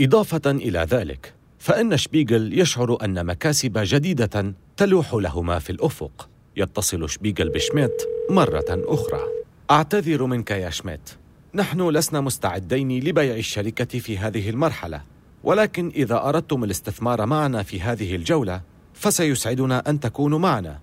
إضافة 0.00 0.50
إلى 0.50 0.78
ذلك 0.78 1.34
فإن 1.58 1.96
شبيغل 1.96 2.58
يشعر 2.58 2.98
أن 3.04 3.26
مكاسب 3.26 3.72
جديدة 3.76 4.54
تلوح 4.76 5.14
لهما 5.14 5.58
في 5.58 5.70
الأفق. 5.70 6.28
يتصل 6.56 7.08
شبيغل 7.08 7.48
بشميت 7.48 8.02
مرة 8.30 8.64
أخرى. 8.70 9.43
أعتذر 9.70 10.24
منك 10.24 10.50
يا 10.50 10.70
شميت. 10.70 11.10
نحن 11.54 11.88
لسنا 11.88 12.20
مستعدين 12.20 13.00
لبيع 13.04 13.34
الشركة 13.34 13.98
في 13.98 14.18
هذه 14.18 14.50
المرحلة. 14.50 15.02
ولكن 15.44 15.92
إذا 15.94 16.28
أردتم 16.28 16.64
الاستثمار 16.64 17.26
معنا 17.26 17.62
في 17.62 17.80
هذه 17.80 18.16
الجولة 18.16 18.60
فسيسعدنا 18.94 19.82
أن 19.90 20.00
تكونوا 20.00 20.38
معنا. 20.38 20.80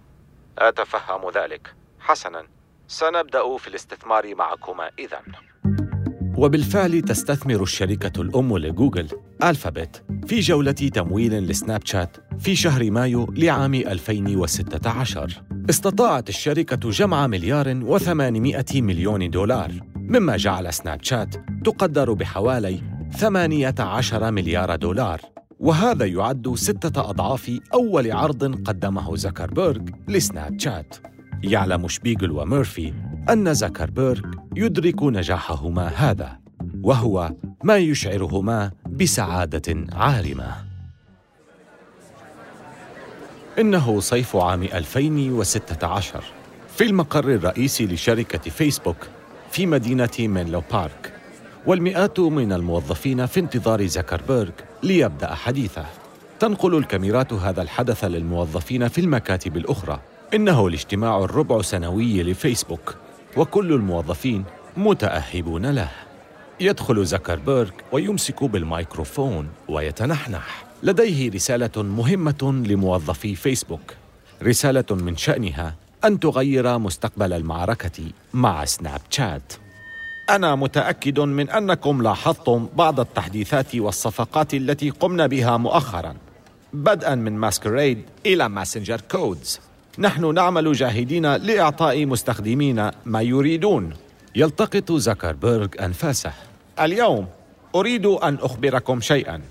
أتفهم 0.57 1.29
ذلك. 1.29 1.73
حسنا. 1.99 2.43
سنبدأ 2.87 3.57
في 3.57 3.67
الاستثمار 3.67 4.35
معكما 4.35 4.91
إذا. 4.99 5.21
وبالفعل 6.41 7.01
تستثمر 7.01 7.63
الشركة 7.63 8.21
الأم 8.21 8.57
لجوجل 8.57 9.07
ألفابت 9.43 10.03
في 10.27 10.39
جولة 10.39 10.71
تمويل 10.71 11.33
لسناب 11.33 11.81
شات 11.85 12.17
في 12.39 12.55
شهر 12.55 12.91
مايو 12.91 13.33
لعام 13.37 13.73
2016 13.73 15.43
استطاعت 15.69 16.29
الشركة 16.29 16.89
جمع 16.89 17.27
مليار 17.27 17.79
وثمانمائة 17.83 18.81
مليون 18.81 19.29
دولار 19.29 19.71
مما 19.95 20.37
جعل 20.37 20.73
سناب 20.73 21.03
شات 21.03 21.35
تقدر 21.65 22.13
بحوالي 22.13 22.81
18 23.17 24.31
مليار 24.31 24.75
دولار. 24.75 25.21
وهذا 25.59 26.05
يعد 26.05 26.55
ستة 26.55 27.09
أضعاف 27.09 27.59
أول 27.73 28.11
عرض 28.11 28.63
قدمه 28.63 29.15
زكربيرغ 29.15 29.81
لسناب 30.07 30.59
شات. 30.59 30.95
يعلم 31.43 31.87
شبيغل 31.87 32.31
وميرفي 32.31 32.93
أن 33.29 33.53
زكربيرغ 33.53 34.21
يدرك 34.55 35.03
نجاحهما 35.03 35.87
هذا 35.87 36.39
وهو 36.83 37.33
ما 37.63 37.77
يشعرهما 37.77 38.71
بسعادة 38.87 39.85
عارمة 39.93 40.55
إنه 43.59 43.99
صيف 43.99 44.35
عام 44.35 44.63
2016 44.63 46.23
في 46.75 46.83
المقر 46.83 47.29
الرئيسي 47.29 47.85
لشركة 47.85 48.49
فيسبوك 48.49 49.07
في 49.51 49.65
مدينة 49.65 50.09
مينلو 50.19 50.63
بارك 50.71 51.13
والمئات 51.65 52.19
من 52.19 52.53
الموظفين 52.53 53.25
في 53.25 53.39
انتظار 53.39 53.85
زكربيرغ 53.85 54.51
ليبدأ 54.83 55.33
حديثه. 55.33 55.85
تنقل 56.39 56.77
الكاميرات 56.77 57.33
هذا 57.33 57.61
الحدث 57.61 58.03
للموظفين 58.03 58.87
في 58.87 59.01
المكاتب 59.01 59.57
الأخرى. 59.57 59.99
إنه 60.33 60.67
الاجتماع 60.67 61.23
الربع 61.23 61.61
سنوي 61.61 62.23
لفيسبوك 62.23 62.95
وكل 63.37 63.73
الموظفين 63.73 64.43
متأهبون 64.77 65.65
له. 65.65 65.91
يدخل 66.59 67.05
زكربيرغ 67.05 67.69
ويمسك 67.91 68.43
بالميكروفون 68.43 69.49
ويتنحنح. 69.69 70.63
لديه 70.83 71.31
رسالة 71.31 71.83
مهمة 71.83 72.63
لموظفي 72.67 73.35
فيسبوك. 73.35 73.93
رسالة 74.43 74.85
من 74.91 75.17
شأنها 75.17 75.75
أن 76.05 76.19
تغير 76.19 76.77
مستقبل 76.77 77.33
المعركة 77.33 78.03
مع 78.33 78.65
سناب 78.65 79.01
شات. 79.09 79.53
أنا 80.29 80.55
متأكد 80.55 81.19
من 81.19 81.49
أنكم 81.49 82.01
لاحظتم 82.01 82.67
بعض 82.75 82.99
التحديثات 82.99 83.75
والصفقات 83.75 84.53
التي 84.53 84.89
قمنا 84.89 85.27
بها 85.27 85.57
مؤخراً 85.57 86.15
بدءاً 86.73 87.15
من 87.15 87.33
Masquerade 87.37 88.01
إلى 88.25 88.49
Messenger 88.49 89.01
Codes 89.01 89.59
نحن 89.99 90.33
نعمل 90.33 90.73
جاهدين 90.73 91.35
لإعطاء 91.35 92.05
مستخدمينا 92.05 92.89
ما 93.05 93.21
يريدون. 93.21 93.93
يلتقط 94.35 94.91
زكربيرغ 94.91 95.67
أنفاسه. 95.79 96.33
اليوم 96.79 97.27
أريد 97.75 98.05
أن 98.05 98.37
أخبركم 98.41 99.01
شيئاً. 99.01 99.41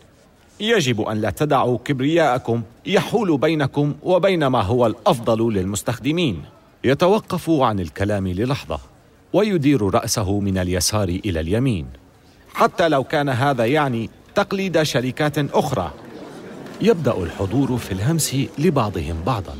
يجب 0.61 1.01
أن 1.01 1.21
لا 1.21 1.31
تدعوا 1.31 1.79
كبرياءكم 1.85 2.63
يحول 2.87 3.39
بينكم 3.39 3.95
وبين 4.03 4.47
ما 4.47 4.63
هو 4.63 4.87
الأفضل 4.87 5.53
للمستخدمين. 5.53 6.43
يتوقف 6.85 7.51
عن 7.51 7.81
الكلام 7.81 8.29
للحظة 8.29 8.79
ويدير 9.33 9.95
رأسه 9.95 10.41
من 10.41 10.59
اليسار 10.59 11.09
إلى 11.09 11.41
اليمين. 11.41 11.87
حتى 12.55 12.89
لو 12.89 13.05
كان 13.05 13.29
هذا 13.29 13.67
يعني 13.67 14.11
تقليد 14.35 14.83
شركات 14.83 15.39
أخرى. 15.39 15.93
يبدأ 16.81 17.17
الحضور 17.17 17.77
في 17.77 17.93
الهمس 17.93 18.37
لبعضهم 18.59 19.23
بعضا. 19.27 19.55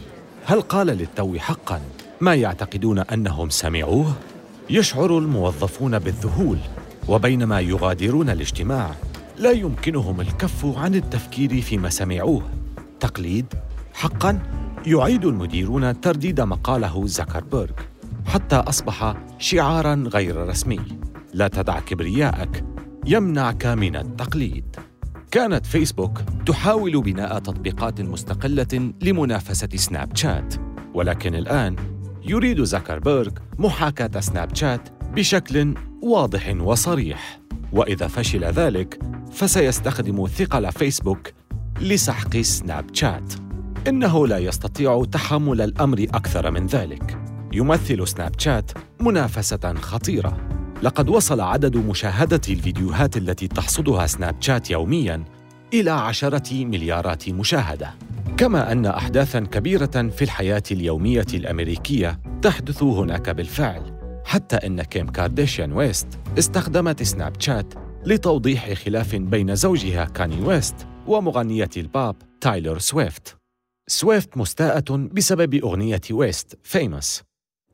هل 0.45 0.61
قال 0.61 0.87
للتو 0.87 1.39
حقا 1.39 1.81
ما 2.21 2.35
يعتقدون 2.35 2.99
أنهم 2.99 3.51
سمعوه؟ 3.51 4.13
يشعر 4.71 5.19
الموظفون 5.19 5.99
بالذهول 5.99 6.59
وبينما 7.09 7.61
يغادرون 7.61 8.31
الاجتماع 8.31 8.95
لا 9.39 9.51
يمكنهم 9.51 10.21
الكف 10.21 10.79
عن 10.79 10.95
التفكير 10.95 11.61
فيما 11.61 11.89
سمعوه. 11.89 12.43
تقليد 13.01 13.47
حقا 13.95 14.39
يعيد 14.87 15.25
المديرون 15.25 16.01
ترديد 16.01 16.41
مقاله 16.41 17.07
زكربيرغ 17.07 17.73
حتى 18.27 18.57
أصبح 18.57 19.15
شعارا 19.39 20.05
غير 20.07 20.49
رسمي. 20.49 20.81
لا 21.35 21.49
تدع 21.49 21.81
كبرياءك 21.81 22.65
يمنعك 23.07 23.67
من 23.67 23.97
التقليد. 23.97 24.77
كانت 25.31 25.67
فيسبوك 25.67 26.21
تحاول 26.47 27.03
بناء 27.03 27.39
تطبيقات 27.39 28.01
مستقلة 28.01 28.93
لمنافسة 29.03 29.69
سناب 29.75 30.17
شات. 30.17 30.55
ولكن 30.95 31.35
الآن 31.35 31.77
يريد 32.25 32.63
زكربيرغ 32.63 33.33
محاكاة 33.59 34.21
سناب 34.21 34.55
شات 34.55 34.89
بشكل 35.15 35.75
واضح 36.03 36.57
وصريح. 36.61 37.41
وإذا 37.73 38.07
فشل 38.07 38.45
ذلك 38.45 38.99
فسيستخدم 39.33 40.27
ثقل 40.27 40.73
فيسبوك 40.73 41.29
لسحق 41.81 42.37
سناب 42.37 42.95
شات. 42.95 43.33
إنه 43.89 44.27
لا 44.27 44.39
يستطيع 44.39 45.05
تحمل 45.13 45.61
الأمر 45.61 46.07
أكثر 46.15 46.51
من 46.51 46.67
ذلك. 46.67 47.19
يمثل 47.53 48.09
سناب 48.09 48.41
شات 48.41 48.71
منافسة 49.01 49.75
خطيرة. 49.75 50.50
لقد 50.83 51.09
وصل 51.09 51.41
عدد 51.41 51.77
مشاهدة 51.77 52.41
الفيديوهات 52.49 53.17
التي 53.17 53.49
تحصدها 53.49 54.07
سناب 54.07 54.43
شات 54.43 54.71
يوميا 54.71 55.25
إلى 55.75 55.91
عشرة 55.91 56.65
مليارات 56.65 57.29
مشاهدة. 57.29 57.95
كما 58.37 58.73
أن 58.73 58.87
احداثا 58.87 59.41
كبيرة 59.41 60.09
في 60.17 60.23
الحياة 60.23 60.63
اليومية 60.71 61.27
الأمريكية 61.35 62.21
تحدث 62.43 62.83
هناك 62.83 63.31
بالفعل 63.31 64.01
حتى 64.25 64.57
أن 64.57 64.83
كيم 64.83 65.07
كارديشيان 65.07 65.73
ويست 65.73 66.09
استخدمت 66.39 67.03
سناب 67.03 67.41
شات 67.41 67.75
لتوضيح 68.07 68.73
خلاف 68.73 69.17
بين 69.17 69.55
زوجها 69.55 70.05
كاني 70.05 70.45
ويست 70.45 70.87
ومغنية 71.07 71.71
البوب 71.77 72.17
تايلور 72.41 72.79
سويفت. 72.79 73.37
سويفت 73.89 74.37
مستاءة 74.37 74.97
بسبب 74.97 75.55
أغنية 75.55 76.01
ويست 76.11 76.59
Famous 76.63 77.23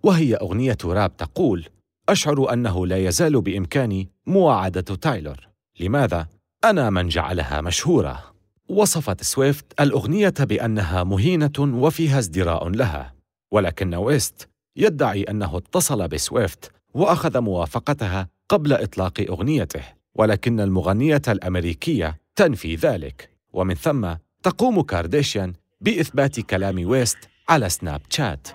وهي 0.03 0.35
أغنية 0.35 0.79
راب 0.85 1.16
تقول 1.16 1.66
أشعر 2.09 2.53
أنه 2.53 2.87
لا 2.87 2.97
يزال 2.97 3.40
بإمكاني 3.40 4.09
مواعدة 4.27 4.81
تايلور. 4.81 5.49
لماذا؟ 5.81 6.27
أنا 6.64 6.90
من 6.90 7.09
جعلها 7.09 7.61
مشهورة. 7.61 8.25
وصفت 8.69 9.23
سويفت 9.23 9.81
الأغنية 9.81 10.35
بأنها 10.40 11.05
مهينة 11.05 11.53
وفيها 11.59 12.19
ازدراء 12.19 12.69
لها. 12.69 13.14
ولكن 13.53 13.95
ويست 13.95 14.49
يدعي 14.77 15.23
أنه 15.23 15.57
اتصل 15.57 16.09
بسويفت 16.09 16.73
وأخذ 16.95 17.40
موافقتها 17.40 18.29
قبل 18.49 18.73
إطلاق 18.73 19.25
أغنيته. 19.29 19.83
ولكن 20.14 20.61
المغنية 20.61 21.23
الأمريكية 21.29 22.16
تنفي 22.37 22.75
ذلك. 22.75 23.31
ومن 23.53 23.75
ثم 23.75 24.14
تقوم 24.42 24.83
كارديشيان 24.83 25.53
بإثبات 25.81 26.40
كلام 26.40 26.87
ويست 26.87 27.19
على 27.49 27.69
سناب 27.69 28.03
شات. 28.11 28.49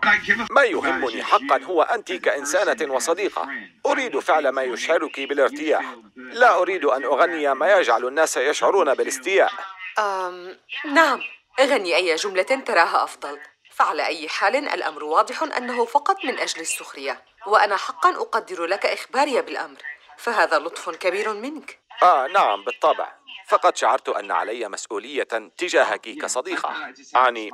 ما 0.52 0.64
يهمني 0.64 1.24
حقا 1.24 1.64
هو 1.64 1.82
أنت 1.82 2.12
كإنسانة 2.12 2.94
وصديقة. 2.94 3.50
أريد 3.86 4.20
فعل 4.20 4.50
ما 4.50 4.62
يشعرك 4.62 5.20
بالارتياح. 5.20 5.96
لا 6.16 6.58
أريد 6.58 6.86
أن 6.86 7.04
أغني 7.04 7.54
ما 7.54 7.78
يجعل 7.78 8.08
الناس 8.08 8.38
يشعرون 8.38 8.94
بالاستياء. 8.94 9.52
أم 10.00 10.58
نعم 10.86 11.22
غني 11.62 11.96
أي 11.96 12.16
جملة 12.16 12.44
تراها 12.44 13.04
أفضل. 13.04 13.40
فعلى 13.72 14.06
أي 14.06 14.30
حال 14.30 14.56
الأمر 14.56 15.04
واضح 15.04 15.44
أنه 15.44 15.86
فقط 15.86 16.26
من 16.26 16.40
أجل 16.40 16.62
السخرية. 16.62 17.22
وأنا 17.48 17.78
حقا 17.78 18.10
أقدر 18.10 18.66
لك 18.66 18.86
إخباري 18.86 19.42
بالأمر. 19.42 19.78
فهذا 20.22 20.60
لطف 20.60 20.90
كبير 20.90 21.34
منك. 21.34 21.80
آه 22.04 22.28
نعم 22.28 22.64
بالطبع. 22.66 23.08
فقد 23.48 23.78
شعرت 23.78 24.10
أن 24.10 24.32
علي 24.32 24.70
مسؤولية 24.70 25.28
تجاهك 25.58 26.02
كصديقة. 26.02 26.70
أعني 27.16 27.50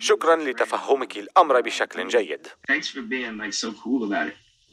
شكرا 0.00 0.36
لتفهمك 0.36 1.16
الأمر 1.16 1.60
بشكل 1.60 2.08
جيد. 2.08 2.46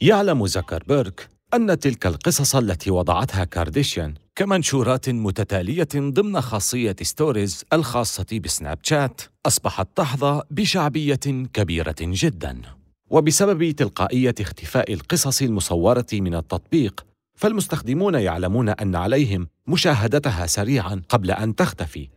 يعلم 0.01 0.47
زكربيرغ 0.47 1.11
أن 1.53 1.79
تلك 1.79 2.05
القصص 2.05 2.55
التي 2.55 2.91
وضعتها 2.91 3.43
كارديشيان 3.43 4.13
كمنشورات 4.35 5.09
متتالية 5.09 5.87
ضمن 5.95 6.41
خاصية 6.41 6.95
Stories 7.01 7.65
الخاصة 7.73 8.39
بسناب 8.43 8.79
شات 8.83 9.21
أصبحت 9.45 9.87
تحظى 9.95 10.41
بشعبية 10.51 11.47
كبيرة 11.53 11.95
جدا. 12.01 12.61
وبسبب 13.09 13.71
تلقائية 13.71 14.35
اختفاء 14.39 14.93
القصص 14.93 15.41
المصورة 15.41 16.05
من 16.13 16.35
التطبيق 16.35 17.05
فالمستخدمون 17.37 18.15
يعلمون 18.15 18.69
أن 18.69 18.95
عليهم 18.95 19.47
مشاهدتها 19.67 20.45
سريعا 20.45 21.01
قبل 21.09 21.31
أن 21.31 21.55
تختفي. 21.55 22.09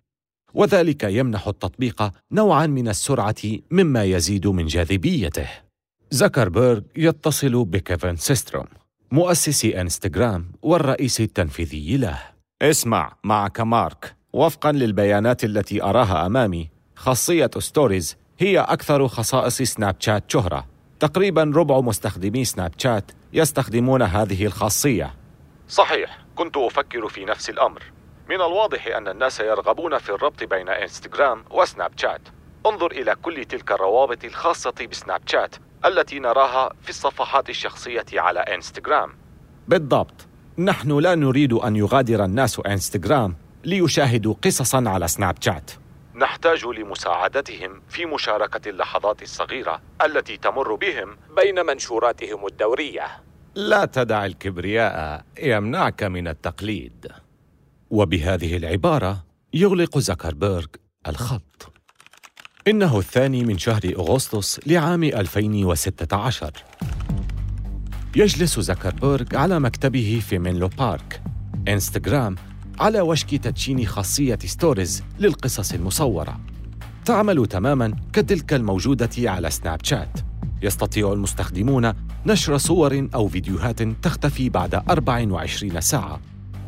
وذلك 0.55 1.05
يمنح 1.05 1.49
التطبيق 1.49 2.11
نوعا 2.33 2.67
من 2.67 2.89
السرعة 2.89 3.43
مما 3.71 4.05
يزيد 4.05 4.47
من 4.47 4.67
جاذبيته. 4.67 5.49
زكربيرغ 6.11 6.81
يتصل 6.97 7.65
بكيفن 7.65 8.17
سيستروم 8.17 8.67
مؤسس 9.13 9.65
إنستغرام 9.65 10.53
والرئيس 10.63 11.21
التنفيذي 11.21 11.97
له. 11.97 12.19
اسمع 12.63 13.17
معك 13.25 13.61
مارك. 13.61 14.17
وفقا 14.33 14.73
للبيانات 14.73 15.45
التي 15.45 15.83
أراها 15.83 16.27
أمامي 16.27 16.69
خاصية 16.97 17.51
Stories 17.59 18.17
هي 18.39 18.59
أكثر 18.59 19.09
خصائص 19.09 19.63
سناب 19.63 19.97
شات 19.99 20.31
شهرة. 20.31 20.70
تقريبا 21.01 21.53
ربع 21.57 21.81
مستخدمي 21.81 22.45
سناب 22.45 22.73
شات 22.79 23.11
يستخدمون 23.33 24.03
هذه 24.03 24.47
الخاصية. 24.47 25.15
صحيح 25.69 26.19
كنت 26.37 26.57
أفكر 26.57 27.09
في 27.09 27.25
نفس 27.25 27.51
الأمر. 27.51 27.83
من 28.29 28.37
الواضح 28.37 28.87
أن 28.97 29.09
الناس 29.09 29.41
يرغبون 29.41 29.99
في 29.99 30.11
الربط 30.11 30.45
بين 30.45 30.69
إنستغرام 30.69 31.45
وسناب 31.51 31.91
شات. 31.97 32.21
انظر 32.67 32.91
إلى 32.91 33.15
كل 33.23 33.45
تلك 33.45 33.73
الروابط 33.73 34.25
الخاصة 34.25 34.75
بسناب 34.91 35.21
شات 35.27 35.57
التي 35.85 36.19
نراها 36.19 36.71
في 36.83 36.91
الصفحات 36.91 37.51
الشخصية 37.51 38.07
على 38.15 38.41
إنستغرام. 38.41 39.11
بالضبط. 39.69 40.27
نحن 40.59 40.99
لا 40.99 41.15
نريد 41.15 41.53
أن 41.53 41.77
يغادر 41.77 42.25
الناس 42.25 42.61
إنستغرام 42.67 43.37
ليشاهدوا 43.65 44.35
قصصا 44.45 44.85
على 44.87 45.09
سناب 45.09 45.37
شات. 45.41 45.71
نحتاج 46.21 46.67
لمساعدتهم 46.67 47.83
في 47.89 48.07
مشاركة 48.07 48.71
اللحظات 48.71 49.23
الصغيرة 49.23 49.81
التي 50.05 50.37
تمر 50.37 50.75
بهم 50.75 51.17
بين 51.37 51.67
منشوراتهم 51.67 52.47
الدورية. 52.47 53.07
لا 53.55 53.85
تدع 53.85 54.27
الكبرياء 54.27 55.25
يمنعك 55.43 56.03
من 56.03 56.29
التقليد. 56.29 57.07
وبهذه 57.91 58.57
العبارة 58.57 59.25
يغلق 59.55 59.99
زكربيرغ 59.99 60.67
الخط. 61.09 61.73
إنه 62.69 62.99
الثاني 62.99 63.45
من 63.45 63.59
شهر 63.59 63.83
أغسطس 63.85 64.61
لعام 64.67 65.05
2016 65.05 66.53
يجلس 68.17 68.61
زكربيرغ 68.61 69.25
على 69.37 69.61
مكتبه 69.61 70.23
في 70.29 70.39
مينلو 70.39 70.69
بارك 70.69 71.23
إنستغرام 71.69 72.37
على 72.81 73.01
وشك 73.01 73.35
تدشين 73.35 73.87
خاصية 73.87 74.39
Stories 74.45 75.05
للقصص 75.19 75.73
المصورة. 75.73 76.41
تعمل 77.05 77.47
تماما 77.47 77.97
كتلك 78.13 78.55
الموجودة 78.55 79.11
على 79.19 79.51
سناب 79.51 79.85
شات. 79.85 80.19
يستطيع 80.63 81.13
المستخدمون 81.13 81.93
نشر 82.27 82.59
صور 82.59 83.09
أو 83.15 83.29
فيديوهات 83.29 83.83
تختفي 83.83 84.49
بعد 84.49 84.75
24 84.75 85.81
ساعة. 85.81 86.21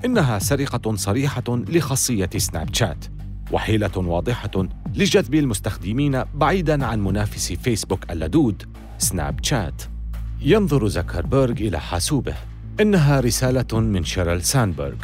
إنها 0.04 0.38
سرقة 0.38 0.96
صريحة 0.96 1.44
لخاصية 1.48 2.30
سناب 2.36 2.74
شات 2.74 3.04
وحيلة 3.52 3.98
واضحة 3.98 4.68
لجذب 4.94 5.34
المستخدمين 5.34 6.24
بعيدا 6.34 6.86
عن 6.86 7.00
منافس 7.00 7.52
فيسبوك 7.52 8.10
اللدود 8.10 8.62
سناب 8.98 9.44
شات. 9.44 9.82
ينظر 10.40 10.88
زكربيرغ 10.88 11.52
إلى 11.52 11.80
حاسوبه. 11.80 12.34
إنها 12.80 13.20
رسالة 13.20 13.80
من 13.80 14.04
شيرل 14.04 14.42
ساندبرغ. 14.42 14.96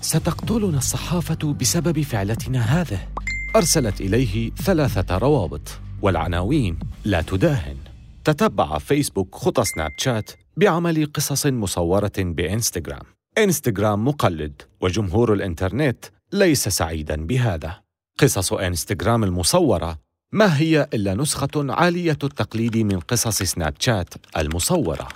ستقتلنا 0.00 0.78
الصحافة 0.78 1.52
بسبب 1.52 2.00
فعلتنا 2.00 2.60
هذه. 2.60 3.08
أرسلت 3.56 4.00
إليه 4.00 4.50
ثلاثة 4.50 5.18
روابط 5.18 5.80
والعناوين 6.02 6.78
لا 7.04 7.22
تداهن. 7.22 7.76
تتبع 8.24 8.78
فيسبوك 8.78 9.34
خطى 9.34 9.64
سناب 9.64 9.90
شات 9.98 10.30
بعمل 10.56 11.12
قصص 11.14 11.46
مصورة 11.46 12.12
بإنستغرام. 12.18 13.02
إنستغرام 13.38 14.08
مقلد 14.08 14.62
وجمهور 14.80 15.32
الإنترنت 15.32 16.04
ليس 16.32 16.68
سعيدا 16.68 17.26
بهذا. 17.26 17.80
قصص 18.18 18.52
إنستغرام 18.52 19.24
المصورة 19.24 19.98
ما 20.32 20.58
هي 20.58 20.88
إلا 20.94 21.14
نسخة 21.14 21.50
عالية 21.56 22.18
التقليد 22.24 22.76
من 22.76 23.00
قصص 23.00 23.42
سناب 23.42 23.74
شات 23.78 24.14
المصورة. 24.36 25.08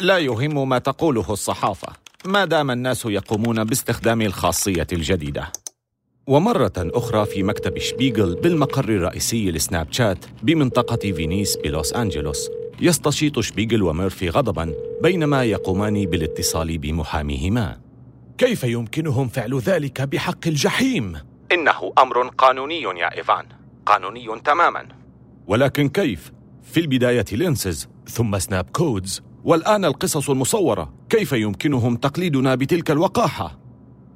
لا 0.00 0.18
يهم 0.18 0.68
ما 0.68 0.78
تقوله 0.78 1.32
الصحافة. 1.32 2.05
ما 2.24 2.44
دام 2.44 2.70
الناس 2.70 3.06
يقومون 3.06 3.64
باستخدام 3.64 4.22
الخاصية 4.22 4.86
الجديدة 4.92 5.52
ومرة 6.26 6.72
أخرى 6.78 7.26
في 7.26 7.42
مكتب 7.42 7.78
شبيغل 7.78 8.34
بالمقر 8.34 8.88
الرئيسي 8.88 9.50
لسناب 9.50 9.92
شات 9.92 10.24
بمنطقة 10.42 11.12
فينيس 11.12 11.56
بلوس 11.56 11.92
أنجلوس 11.92 12.50
يستشيط 12.80 13.40
شبيغل 13.40 13.82
وميرفي 13.82 14.28
غضبا 14.28 14.74
بينما 15.02 15.44
يقومان 15.44 16.06
بالاتصال 16.06 16.78
بمحاميهما 16.78 17.80
كيف 18.38 18.64
يمكنهم 18.64 19.28
فعل 19.28 19.58
ذلك 19.58 20.02
بحق 20.02 20.46
الجحيم؟ 20.46 21.18
إنه 21.52 21.92
أمر 21.98 22.28
قانوني 22.28 22.82
يا 22.82 23.16
إيفان 23.16 23.46
قانوني 23.86 24.40
تماما 24.44 24.88
ولكن 25.46 25.88
كيف؟ 25.88 26.32
في 26.62 26.80
البداية 26.80 27.24
Lenses 27.32 27.88
ثم 28.08 28.38
Snapcodes 28.38 29.22
والآن 29.46 29.84
القصص 29.84 30.30
المصورة. 30.30 30.92
كيف 31.10 31.32
يمكنهم 31.32 31.96
تقليدنا 31.96 32.54
بتلك 32.54 32.90
الوقاحة؟ 32.90 33.58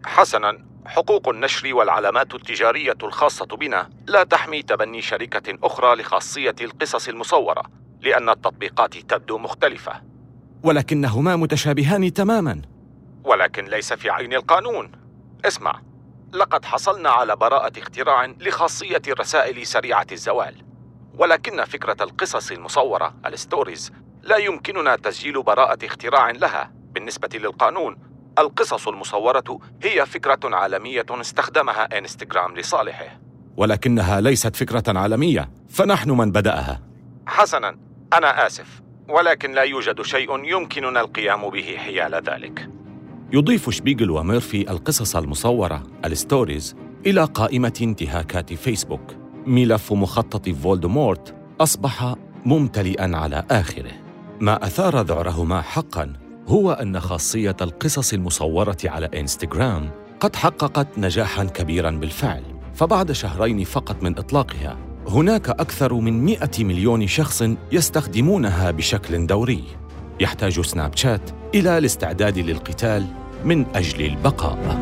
حسنا 0.05 0.65
حقوق 0.87 1.29
النشر 1.29 1.75
والعلامات 1.75 2.35
التجارية 2.35 2.97
الخاصة 3.03 3.47
بنا 3.47 3.91
لا 4.07 4.25
تحمي 4.25 4.63
تبني 4.63 5.03
شركة 5.03 5.59
أخرى 5.63 5.95
لخاصية 6.03 6.55
القصص 6.61 7.09
المصورة 7.09 7.63
لأن 8.01 8.29
التطبيقات 8.29 8.97
تبدو 8.97 9.39
مختلفة. 9.39 9.93
ولكنهما 10.63 11.37
متشابهان 11.37 12.13
تماما. 12.13 12.63
ولكن 13.25 13.65
ليس 13.65 13.93
في 13.93 14.11
عين 14.11 14.33
القانون. 14.33 14.93
اسمع 15.45 15.81
لقد 16.33 16.65
حصلنا 16.65 17.11
على 17.11 17.37
براءة 17.37 17.73
اختراع 17.79 18.27
لخاصية 18.27 19.03
الرسائل 19.09 19.67
سريعة 19.67 20.07
الزوال. 20.13 20.55
ولكن 21.19 21.65
فكرة 21.65 21.97
القصص 22.05 22.51
المصورة 22.51 23.15
الستوريز 23.27 23.93
لا 24.23 24.37
يمكننا 24.37 24.97
تسجيل 24.97 25.43
براءة 25.43 25.87
اختراع 25.87 26.31
لها. 26.31 26.73
بالنسبة 26.95 27.29
للقانون 27.35 27.97
القصص 28.39 28.89
المصورة 28.89 29.59
هي 29.83 30.07
فكرة 30.07 30.57
عالمية 30.57 31.07
استخدمها 31.11 31.99
انستغرام 31.99 32.57
لصالحه. 32.57 33.21
ولكنها 33.57 34.21
ليست 34.21 34.57
فكرة 34.57 34.99
عالمية 34.99 35.51
فنحن 35.69 36.11
من 36.11 36.33
بدأها. 36.33 36.81
حسنا 37.27 37.77
أنا 38.13 38.47
آسف 38.47 38.83
ولكن 39.09 39.53
لا 39.53 39.63
يوجد 39.63 40.03
شيء 40.03 40.45
يمكننا 40.45 41.01
القيام 41.01 41.51
به 41.51 41.77
حيال 41.79 42.15
ذلك. 42.15 42.71
يضيف 43.33 43.71
شبيغل 43.71 44.11
وميرفي 44.11 44.71
القصص 44.71 45.17
المصورة 45.17 45.83
ال 46.05 46.14
stories 46.14 46.77
إلى 47.07 47.25
قائمة 47.25 47.79
انتهاكات 47.83 48.53
فيسبوك. 48.53 49.15
ملف 49.47 49.93
مخطط 49.93 50.49
فولدمورت 50.49 51.35
أصبح 51.61 52.15
ممتلئا 52.45 53.17
على 53.17 53.45
آخره. 53.51 54.10
ما 54.41 54.67
أثار 54.67 55.01
ذعرهما 55.01 55.61
حقا 55.61 56.13
هو 56.49 56.73
أن 56.73 57.01
خاصية 57.01 57.57
القصص 57.61 58.13
المصورة 58.13 58.77
على 58.85 59.07
إنستغرام 59.07 59.91
قد 60.21 60.37
حققت 60.37 60.99
نجاحا 60.99 61.45
كبيرا 61.45 61.91
بالفعل 61.91 62.43
فبعد 62.75 63.13
شهرين 63.13 63.65
فقط 63.65 64.03
من 64.03 64.19
إطلاقها 64.19 64.79
هناك 65.09 65.49
أكثر 65.49 65.95
من 65.95 66.25
100 66.25 66.39
مليون 66.59 67.07
شخص 67.07 67.45
يستخدمونها 67.73 68.71
بشكل 68.71 69.27
دوري. 69.27 69.65
يحتاج 70.21 70.61
سناب 70.61 70.97
شات 70.97 71.31
إلى 71.55 71.79
الاستعداد 71.79 72.39
للقتال 72.39 73.07
من 73.45 73.67
أجل 73.75 74.07
البقاء. 74.07 74.81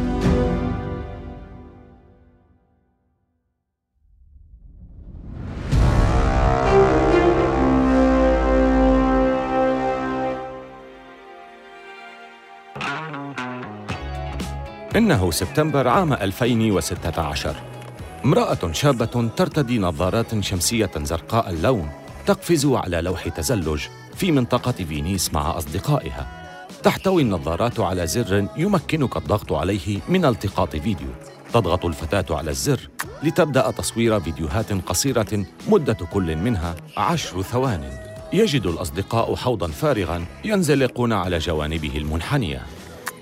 إنه 14.98 15.30
سبتمبر 15.30 15.88
عام 15.88 16.12
2016 16.12 17.56
امرأة 18.24 18.72
شابة 18.72 19.30
ترتدي 19.36 19.78
نظارات 19.78 20.40
شمسية 20.40 20.90
زرقاء 20.96 21.50
اللون 21.50 21.90
تقفز 22.26 22.66
على 22.66 23.00
لوح 23.00 23.28
تزلج 23.28 23.82
في 24.16 24.32
منطقة 24.32 24.72
فينيس 24.72 25.34
مع 25.34 25.58
أصدقائها. 25.58 26.26
تحتوي 26.82 27.22
النظارات 27.22 27.80
على 27.80 28.06
زر 28.06 28.48
يمكنك 28.56 29.16
الضغط 29.16 29.52
عليه 29.52 30.00
من 30.08 30.24
التقاط 30.24 30.76
فيديو. 30.76 31.08
تضغط 31.52 31.84
الفتاة 31.84 32.36
على 32.36 32.50
الزر 32.50 32.88
لتبدأ 33.22 33.70
تصوير 33.70 34.20
فيديوهات 34.20 34.72
قصيرة 34.72 35.44
مدة 35.68 36.06
كل 36.12 36.36
منها 36.36 36.74
عشر 36.96 37.42
ثوان. 37.42 37.90
يجد 38.32 38.66
الأصدقاء 38.66 39.34
حوضا 39.34 39.68
فارغا 39.68 40.24
ينزلقون 40.44 41.12
على 41.12 41.38
جوانبه 41.38 41.96
المنحنية. 41.96 42.77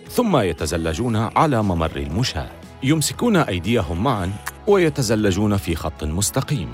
ثم 0.09 0.37
يتزلجون 0.37 1.17
على 1.17 1.63
ممر 1.63 1.97
المشاة. 1.97 2.51
يمسكون 2.83 3.37
أيديهم 3.37 4.05
معا 4.05 4.33
ويتزلجون 4.67 5.57
في 5.57 5.77
خط 5.77 6.05
مستقيم. 6.05 6.71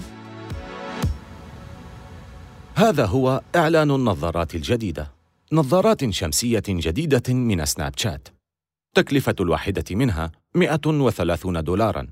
هذا 2.75 3.07
هو 3.07 3.41
إعلان 3.57 3.91
النظارات 3.91 4.55
الجديدة. 4.55 5.11
نظارات 5.53 6.11
شمسية 6.11 6.63
جديدة 6.69 7.35
من 7.35 7.65
سناب 7.65 7.93
شات. 7.97 8.29
تكلفة 8.95 9.35
الواحدة 9.41 9.85
منها 9.91 10.33
130 10.55 11.65
دولارا. 11.65 12.07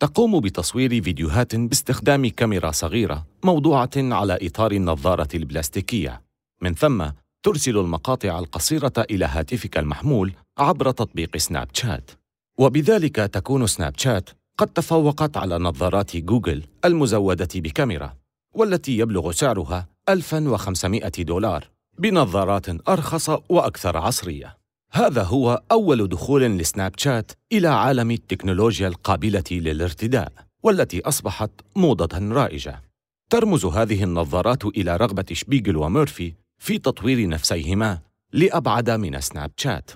تقوم 0.00 0.40
بتصوير 0.40 1.02
فيديوهات 1.02 1.56
باستخدام 1.56 2.28
كاميرا 2.28 2.70
صغيرة 2.70 3.26
موضوعة 3.44 3.90
على 3.96 4.38
إطار 4.42 4.72
النظارة 4.72 5.28
البلاستيكية. 5.34 6.22
من 6.62 6.74
ثم 6.74 7.04
ترسل 7.42 7.78
المقاطع 7.78 8.38
القصيرة 8.38 8.92
إلى 9.10 9.24
هاتفك 9.24 9.78
المحمول 9.78 10.32
عبر 10.62 10.90
تطبيق 10.90 11.36
سناب 11.36 11.68
شات. 11.72 12.10
وبذلك 12.58 13.16
تكون 13.16 13.66
سناب 13.66 13.94
شات 13.96 14.30
قد 14.58 14.66
تفوقت 14.66 15.36
على 15.36 15.58
نظارات 15.58 16.16
جوجل 16.16 16.62
المزودة 16.84 17.48
بكاميرا 17.54 18.14
والتي 18.54 18.98
يبلغ 18.98 19.32
سعرها 19.32 19.88
1500 20.08 21.08
دولار 21.18 21.68
بنظارات 21.98 22.88
أرخص 22.88 23.30
وأكثر 23.48 23.96
عصرية. 23.96 24.56
هذا 24.92 25.22
هو 25.22 25.62
أول 25.72 26.08
دخول 26.08 26.42
لسناب 26.42 26.92
شات 26.96 27.32
إلى 27.52 27.68
عالم 27.68 28.10
التكنولوجيا 28.10 28.88
القابلة 28.88 29.44
للارتداء 29.50 30.32
والتي 30.62 31.00
أصبحت 31.00 31.50
موضة 31.76 32.18
رائجة. 32.18 32.82
ترمز 33.30 33.64
هذه 33.64 34.04
النظارات 34.04 34.64
إلى 34.64 34.96
رغبة 34.96 35.24
شبيغل 35.32 35.76
وميرفي 35.76 36.34
في 36.58 36.78
تطوير 36.78 37.28
نفسيهما 37.28 37.98
لأبعد 38.32 38.90
من 38.90 39.20
سناب 39.20 39.50
شات. 39.56 39.90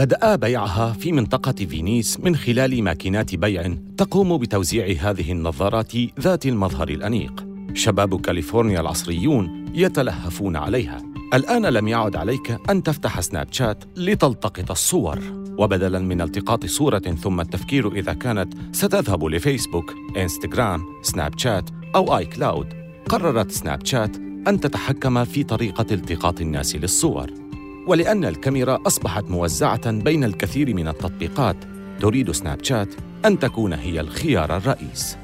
بدأ 0.00 0.36
بيعها 0.36 0.92
في 0.92 1.12
منطقة 1.12 1.52
فينيس 1.52 2.20
من 2.20 2.36
خلال 2.36 2.84
ماكينات 2.84 3.34
بيع 3.34 3.74
تقوم 3.96 4.38
بتوزيع 4.38 4.96
هذه 5.00 5.32
النظارات 5.32 5.92
ذات 6.20 6.46
المظهر 6.46 6.88
الأنيق. 6.88 7.46
شباب 7.74 8.20
كاليفورنيا 8.20 8.80
العصريون 8.80 9.64
يتلهفون 9.74 10.56
عليها. 10.56 11.02
الآن 11.34 11.66
لم 11.66 11.88
يعد 11.88 12.16
عليك 12.16 12.58
أن 12.70 12.82
تفتح 12.82 13.20
سناب 13.20 13.52
شات 13.52 13.84
لتلتقط 13.96 14.70
الصور 14.70 15.18
وبدلا 15.58 15.98
من 15.98 16.20
التقاط 16.20 16.66
صورة 16.66 16.98
ثم 16.98 17.40
التفكير 17.40 17.92
إذا 17.92 18.12
كانت 18.12 18.54
ستذهب 18.72 19.24
لفيسبوك، 19.24 19.94
إنستغرام، 20.16 20.84
سناب 21.02 21.38
شات 21.38 21.70
أو 21.94 22.18
آي 22.18 22.24
كلاود 22.24 22.66
قررت 23.08 23.50
سناب 23.50 23.86
شات 23.86 24.16
أن 24.48 24.60
تتحكم 24.60 25.24
في 25.24 25.44
طريقة 25.44 25.86
التقاط 25.90 26.40
الناس 26.40 26.76
للصور 26.76 27.39
ولأن 27.86 28.24
الكاميرا 28.24 28.78
أصبحت 28.86 29.24
موزعة 29.24 29.90
بين 29.90 30.24
الكثير 30.24 30.74
من 30.74 30.88
التطبيقات. 30.88 31.56
تريد 32.00 32.30
سناب 32.30 32.64
شات 32.64 32.88
أن 33.24 33.38
تكون 33.38 33.72
هي 33.72 34.00
الخيار 34.00 34.56
الرئيس. 34.56 35.18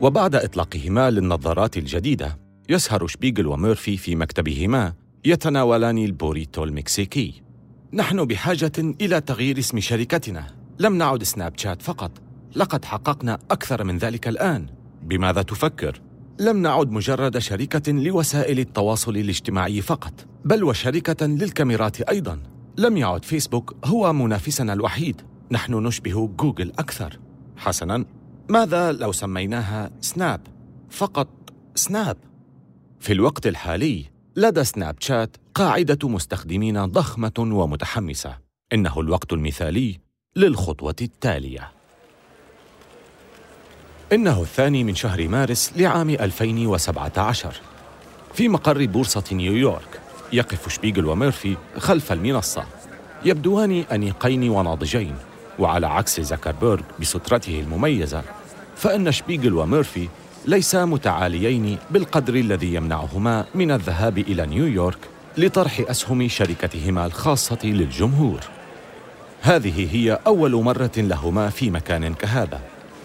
وبعد 0.00 0.34
إطلاقهما 0.34 1.10
للنظارات 1.10 1.76
الجديدة 1.76 2.38
يسهر 2.68 3.06
شبيغل 3.06 3.46
وميرفي 3.46 3.96
في 3.96 4.16
مكتبهما 4.16 4.92
يتناولان 5.24 5.98
البوريتو 5.98 6.64
المكسيكي. 6.64 7.42
نحن 7.92 8.24
بحاجة 8.24 8.72
إلى 8.78 9.20
تغيير 9.20 9.58
اسم 9.58 9.80
شركتنا. 9.80 10.46
لم 10.78 10.98
نعد 10.98 11.22
سناب 11.22 11.52
شات 11.58 11.82
فقط. 11.82 12.10
لقد 12.56 12.84
حققنا 12.84 13.38
أكثر 13.50 13.84
من 13.84 13.98
ذلك 13.98 14.28
الآن. 14.28 14.66
بماذا 15.02 15.42
تفكر؟ 15.42 16.00
لم 16.40 16.62
نعد 16.62 16.90
مجرد 16.90 17.38
شركة 17.38 17.92
لوسائل 17.92 18.58
التواصل 18.58 19.16
الاجتماعي 19.16 19.80
فقط 19.80 20.26
بل 20.44 20.64
وشركة 20.64 21.26
للكاميرات 21.26 22.00
أيضا. 22.00 22.38
لم 22.78 22.96
يعد 22.96 23.24
فيسبوك 23.24 23.76
هو 23.84 24.12
منافسنا 24.12 24.72
الوحيد. 24.72 25.22
نحن 25.50 25.74
نشبه 25.74 26.26
جوجل 26.26 26.72
أكثر. 26.78 27.18
حسنا. 27.56 28.04
ماذا 28.48 28.92
لو 28.92 29.12
سميناها 29.12 29.90
سناب؟ 30.00 30.40
فقط 30.90 31.28
سناب. 31.74 32.16
في 33.00 33.12
الوقت 33.12 33.46
الحالي 33.46 34.04
لدى 34.36 34.64
سناب 34.64 34.96
شات 35.00 35.36
قاعدة 35.54 36.08
مستخدمين 36.08 36.86
ضخمة 36.86 37.32
ومتحمسة. 37.38 38.38
إنه 38.72 39.00
الوقت 39.00 39.32
المثالي 39.32 39.98
للخطوة 40.36 40.96
التالية. 41.02 41.75
إنه 44.12 44.42
الثاني 44.42 44.84
من 44.84 44.94
شهر 44.94 45.28
مارس 45.28 45.72
لعام 45.76 46.10
2017 46.10 47.54
في 48.34 48.48
مقر 48.48 48.86
بورصة 48.86 49.24
نيويورك 49.32 50.00
يقف 50.32 50.74
شبيغل 50.74 51.06
وميرفي 51.06 51.56
خلف 51.78 52.12
المنصة 52.12 52.64
يبدوان 53.24 53.84
أنيقين 53.92 54.50
وناضجين 54.50 55.14
وعلى 55.58 55.86
عكس 55.86 56.20
زكربيرغ 56.20 56.80
بسترته 57.00 57.60
المميزة 57.60 58.22
فإن 58.76 59.12
شبيغل 59.12 59.54
وميرفي 59.54 60.08
ليسا 60.46 60.84
متعاليين 60.84 61.78
بالقدر 61.90 62.34
الذي 62.34 62.74
يمنعهما 62.74 63.44
من 63.54 63.70
الذهاب 63.70 64.18
إلى 64.18 64.46
نيويورك 64.46 64.98
لطرح 65.38 65.82
أسهم 65.88 66.28
شركتهما 66.28 67.06
الخاصة 67.06 67.58
للجمهور. 67.64 68.40
هذه 69.42 69.94
هي 69.94 70.18
أول 70.26 70.54
مرة 70.64 70.90
لهما 70.96 71.50
في 71.50 71.70
مكان 71.70 72.14
كهذا. 72.14 72.60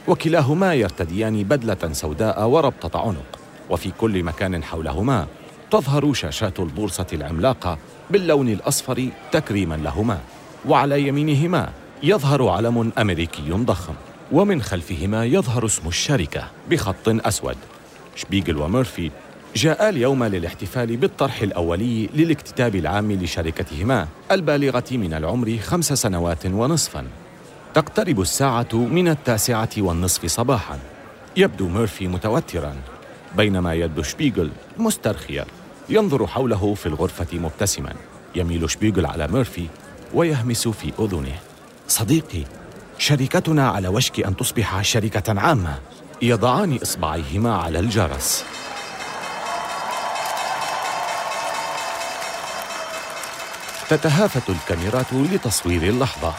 وكلاهما 0.08 0.74
يرتديان 0.74 1.44
بدلة 1.44 1.94
سوداء 1.94 2.48
وربطة 2.48 3.00
عنق 3.00 3.40
وفي 3.70 3.92
كل 3.92 4.24
مكان 4.24 4.64
حولهما 4.64 5.28
تظهر 5.72 6.14
شاشات 6.14 6.60
البورصة 6.60 7.08
العملاقة 7.14 7.78
باللون 8.10 8.50
الأصفر 8.50 9.10
تكريما 9.32 9.76
لهما 9.76 10.20
وعلى 10.68 11.08
يمينهما 11.08 11.70
يظهر 12.04 12.48
علم 12.48 12.92
أمريكي 12.98 13.52
ضخم 13.52 13.94
ومن 14.32 14.62
خلفهما 14.62 15.26
يظهر 15.26 15.66
اسم 15.66 15.88
الشركة 15.88 16.48
بخط 16.70 17.08
أسود. 17.08 17.58
شبيغل 18.16 18.58
وميرفي 18.58 19.12
جاءا 19.56 19.90
اليوم 19.90 20.24
للاحتفال 20.24 20.98
بالطرح 20.98 21.42
الأولي 21.42 22.10
للاكتتاب 22.16 22.76
العام 22.76 23.12
لشركتهما 23.12 24.08
البالغة 24.32 24.84
من 24.92 25.14
العمر 25.14 25.58
خمس 25.58 25.94
سنوات 25.94 26.46
ونصفاً. 26.46 27.08
تقترب 27.74 28.22
الساعة 28.22 28.68
من 28.74 29.08
التاسعة 29.08 29.70
والنصف 29.78 30.26
صباحاً. 30.26 30.80
يبدو 31.38 31.68
ميرفي 31.68 32.08
متوتراً 32.08 32.76
بينما 33.38 33.74
يبدو 33.74 34.04
شبيغل 34.04 34.52
مسترخيا. 34.78 35.46
ينظر 35.90 36.28
حوله 36.28 36.74
في 36.74 36.86
الغرفة 36.86 37.28
مبتسما. 37.34 37.94
يميل 38.36 38.70
شبيغل 38.70 39.06
على 39.06 39.28
ميرفي 39.28 39.68
ويهمس 40.14 40.68
في 40.68 40.92
أذنه. 41.00 41.36
صديقي 41.88 42.44
شركتنا 42.98 43.70
على 43.70 43.88
وشك 43.88 44.20
أن 44.20 44.36
تصبح 44.36 44.82
شركة 44.82 45.40
عامة. 45.40 45.80
يضعان 46.22 46.80
إصبعيهما 46.84 47.56
على 47.56 47.80
الجرس. 47.80 48.44
تتهافت 53.90 54.50
الكاميرات 54.50 55.14
لتصوير 55.14 55.84
اللحظة. 55.84 56.34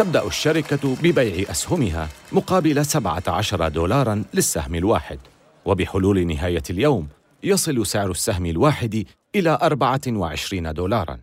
تبدأ 0.00 0.26
الشركة 0.26 0.96
ببيع 1.02 1.50
أسهمها 1.50 2.08
مقابل 2.32 2.86
17 2.86 3.68
دولارا 3.68 4.24
للسهم 4.34 4.74
الواحد. 4.74 5.18
وبحلول 5.64 6.26
نهاية 6.26 6.62
اليوم 6.70 7.08
يصل 7.42 7.86
سعر 7.86 8.10
السهم 8.10 8.46
الواحد 8.46 9.04
إلى 9.34 9.58
24 9.62 10.72
دولارا. 10.72 11.18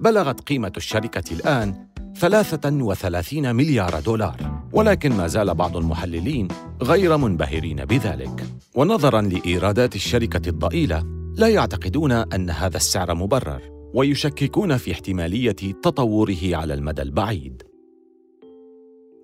بلغت 0.00 0.40
قيمة 0.40 0.72
الشركة 0.76 1.32
الآن 1.32 1.86
33 2.18 3.56
مليار 3.56 4.00
دولار. 4.00 4.62
ولكن 4.72 5.12
ما 5.12 5.26
زال 5.26 5.54
بعض 5.54 5.76
المحللين 5.76 6.48
غير 6.82 7.16
منبهرين 7.16 7.84
بذلك. 7.84 8.46
ونظرا 8.74 9.20
لإيرادات 9.22 9.96
الشركة 9.96 10.48
الضئيلة 10.48 11.04
لا 11.36 11.48
يعتقدون 11.48 12.12
أن 12.12 12.50
هذا 12.50 12.76
السعر 12.76 13.14
مبرر. 13.14 13.79
ويشككون 13.94 14.76
في 14.76 14.92
احتمالية 14.92 15.56
تطوره 15.82 16.56
على 16.56 16.74
المدى 16.74 17.02
البعيد. 17.02 17.62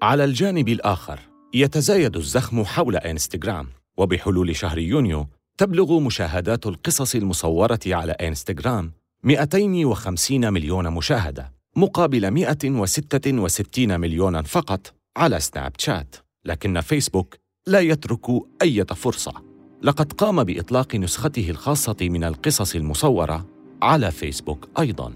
على 0.03 0.25
الجانب 0.25 0.69
الآخر 0.69 1.21
يتزايد 1.55 2.17
الزخم 2.17 2.65
حول 2.65 2.97
إنستغرام 2.97 3.67
وبحلول 3.97 4.57
شهر 4.57 4.79
يونيو 4.79 5.27
تبلغ 5.59 6.01
مشاهدات 6.01 6.67
القصص 6.67 7.15
المصورة 7.15 7.81
على 7.87 8.13
إنستغرام 8.13 8.93
250 9.25 10.53
مليون 10.53 10.91
مشاهدة 10.93 11.53
مقابل 11.77 12.31
166 12.31 14.01
مليونا 14.01 14.43
فقط 14.43 14.95
على 15.17 15.41
سناب 15.41 15.73
شات. 15.79 16.17
لكن 16.45 16.81
فيسبوك 16.81 17.37
لا 17.67 17.81
يترك 17.81 18.27
أي 18.63 18.85
فرصة. 18.85 19.33
لقد 19.83 20.13
قام 20.13 20.45
بإطلاق 20.45 20.97
نسخته 20.97 21.51
الخاصة 21.51 21.97
من 22.01 22.25
القصص 22.25 22.75
المصورة 22.75 23.56
على 23.83 24.11
فيسبوك 24.11 24.69
أيضاً. 24.79 25.13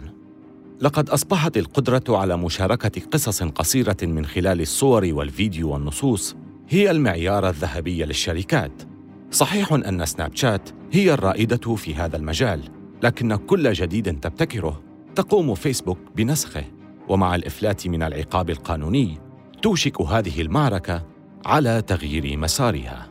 لقد 0.81 1.11
أصبحت 1.11 1.57
القدرة 1.57 2.03
على 2.09 2.37
مشاركة 2.37 3.03
قصص 3.13 3.43
قصيرة 3.43 3.97
من 4.03 4.27
خلال 4.27 4.61
الصور 4.61 5.09
والفيديو 5.13 5.73
والنصوص 5.73 6.37
هي 6.69 6.91
المعيار 6.91 7.49
الذهبي 7.49 8.05
للشركات. 8.05 8.83
صحيح 9.31 9.73
أن 9.73 10.07
سناب 10.07 10.37
شات 10.37 10.71
هي 10.93 11.15
الرائدة 11.15 11.75
في 11.77 11.95
هذا 11.95 12.17
المجال 12.17 12.61
لكن 13.03 13.37
كل 13.37 13.73
جديد 13.73 14.21
تبتكره 14.21 14.83
تقوم 15.15 15.55
فيسبوك 15.55 15.99
بنسخه. 16.17 16.65
ومع 17.09 17.35
الإفلات 17.35 17.87
من 17.87 18.03
العقاب 18.03 18.51
القانوني 18.51 19.19
توشك 19.63 20.01
هذه 20.01 20.41
المعركة 20.41 21.07
على 21.47 21.83
تغيير 21.83 22.37
مسارها. 22.37 23.11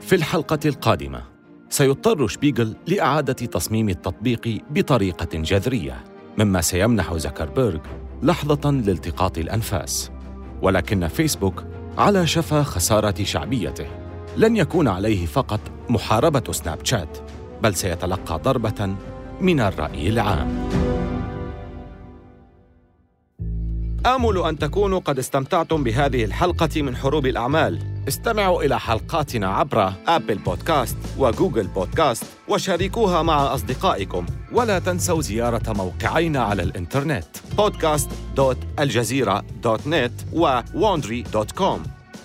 في 0.00 0.14
الحلقة 0.14 0.58
القادمة. 0.66 1.37
سيضطر 1.70 2.26
شبيغل 2.26 2.76
لإعادة 2.86 3.32
تصميم 3.32 3.88
التطبيق 3.88 4.62
بطريقة 4.70 5.28
جذرية 5.34 6.04
مما 6.38 6.60
سيمنح 6.60 7.14
زكربيرغ 7.14 7.78
لحظة 8.22 8.70
لالتقاط 8.70 9.38
الأنفاس. 9.38 10.10
ولكن 10.62 11.08
فيسبوك 11.08 11.64
على 11.98 12.26
شفا 12.26 12.62
خسارة 12.62 13.24
شعبيته. 13.24 13.86
لن 14.36 14.56
يكون 14.56 14.88
عليه 14.88 15.26
فقط 15.26 15.60
محاربة 15.88 16.52
سناب 16.52 16.78
شات 16.84 17.18
بل 17.62 17.74
سيتلقى 17.74 18.38
ضربة 18.38 18.96
من 19.40 19.60
الرأي 19.60 20.08
العام. 20.08 20.68
آمل 24.08 24.38
أن 24.38 24.58
تكونوا 24.58 24.98
قد 24.98 25.18
استمتعتم 25.18 25.84
بهذه 25.84 26.24
الحلقة 26.24 26.82
من 26.82 26.96
حروب 26.96 27.26
الأعمال. 27.26 27.78
استمعوا 28.08 28.62
إلى 28.62 28.80
حلقاتنا 28.80 29.48
عبر 29.48 29.92
آبل 30.06 30.38
بودكاست 30.38 30.96
وجوجل 31.18 31.66
بودكاست 31.66 32.24
وشاركوها 32.48 33.22
مع 33.22 33.54
أصدقائكم. 33.54 34.26
ولا 34.52 34.78
تنسوا 34.78 35.20
زيارة 35.20 35.72
موقعينا 35.72 36.42
على 36.42 36.62
الإنترنت 36.62 37.24
podcast.aljazeera.net 37.58 40.12
و 40.32 40.60
wandry.com 40.60 41.78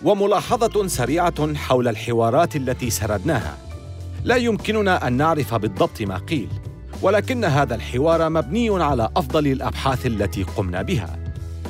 وملاحظة 0.03 0.87
سريعة 0.87 1.55
حول 1.55 1.87
الحوارات 1.87 2.55
التي 2.55 2.89
سردناها. 2.89 3.57
لا 4.23 4.35
يمكننا 4.35 5.07
أن 5.07 5.13
نعرف 5.13 5.53
بالضبط 5.53 6.01
ما 6.01 6.17
قيل 6.17 6.49
ولكن 7.01 7.45
هذا 7.45 7.75
الحوار 7.75 8.29
مبني 8.29 8.83
على 8.83 9.09
أفضل 9.17 9.47
الأبحاث 9.47 10.05
التي 10.05 10.43
قمنا 10.43 10.81
بها. 10.81 11.22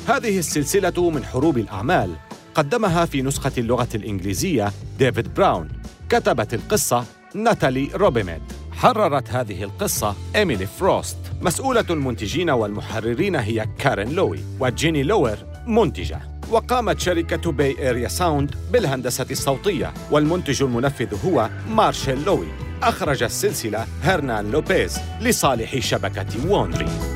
هذه 0.06 0.38
السلسلة 0.38 1.10
من 1.10 1.24
حروب 1.24 1.58
الأعمال 1.58 2.10
قدمها 2.54 3.04
في 3.04 3.22
نسخة 3.22 3.52
اللغة 3.58 3.88
الإنجليزية 3.94 4.72
ديفيد 4.98 5.34
براون 5.34 5.68
كتبت 6.08 6.54
القصة 6.54 7.04
ناتالي 7.34 7.90
روبيميد. 7.94 8.42
حررت 8.72 9.30
هذه 9.30 9.64
القصة 9.64 10.14
إيميلي 10.36 10.66
فروست. 10.66 11.16
مسؤولة 11.40 11.84
المنتجين 11.90 12.50
والمحررين 12.50 13.36
هي 13.36 13.68
كارين 13.78 14.12
لوي 14.12 14.38
وجيني 14.60 15.02
لوير 15.02 15.38
منتجة. 15.66 16.20
وقامت 16.50 17.00
شركة 17.00 17.52
باي 17.52 17.78
إيريا 17.78 18.08
ساوند 18.08 18.54
بالهندسة 18.72 19.26
الصوتية 19.30 19.94
والمنتج 20.10 20.62
المنفذ 20.62 21.26
هو 21.26 21.50
مارشيل 21.68 22.24
لوي. 22.24 22.46
أخرج 22.82 23.22
السلسلة 23.22 23.86
هرنان 24.02 24.50
لوبيز 24.50 24.98
لصالح 25.20 25.78
شبكة 25.78 26.50
ووندري 26.50 27.13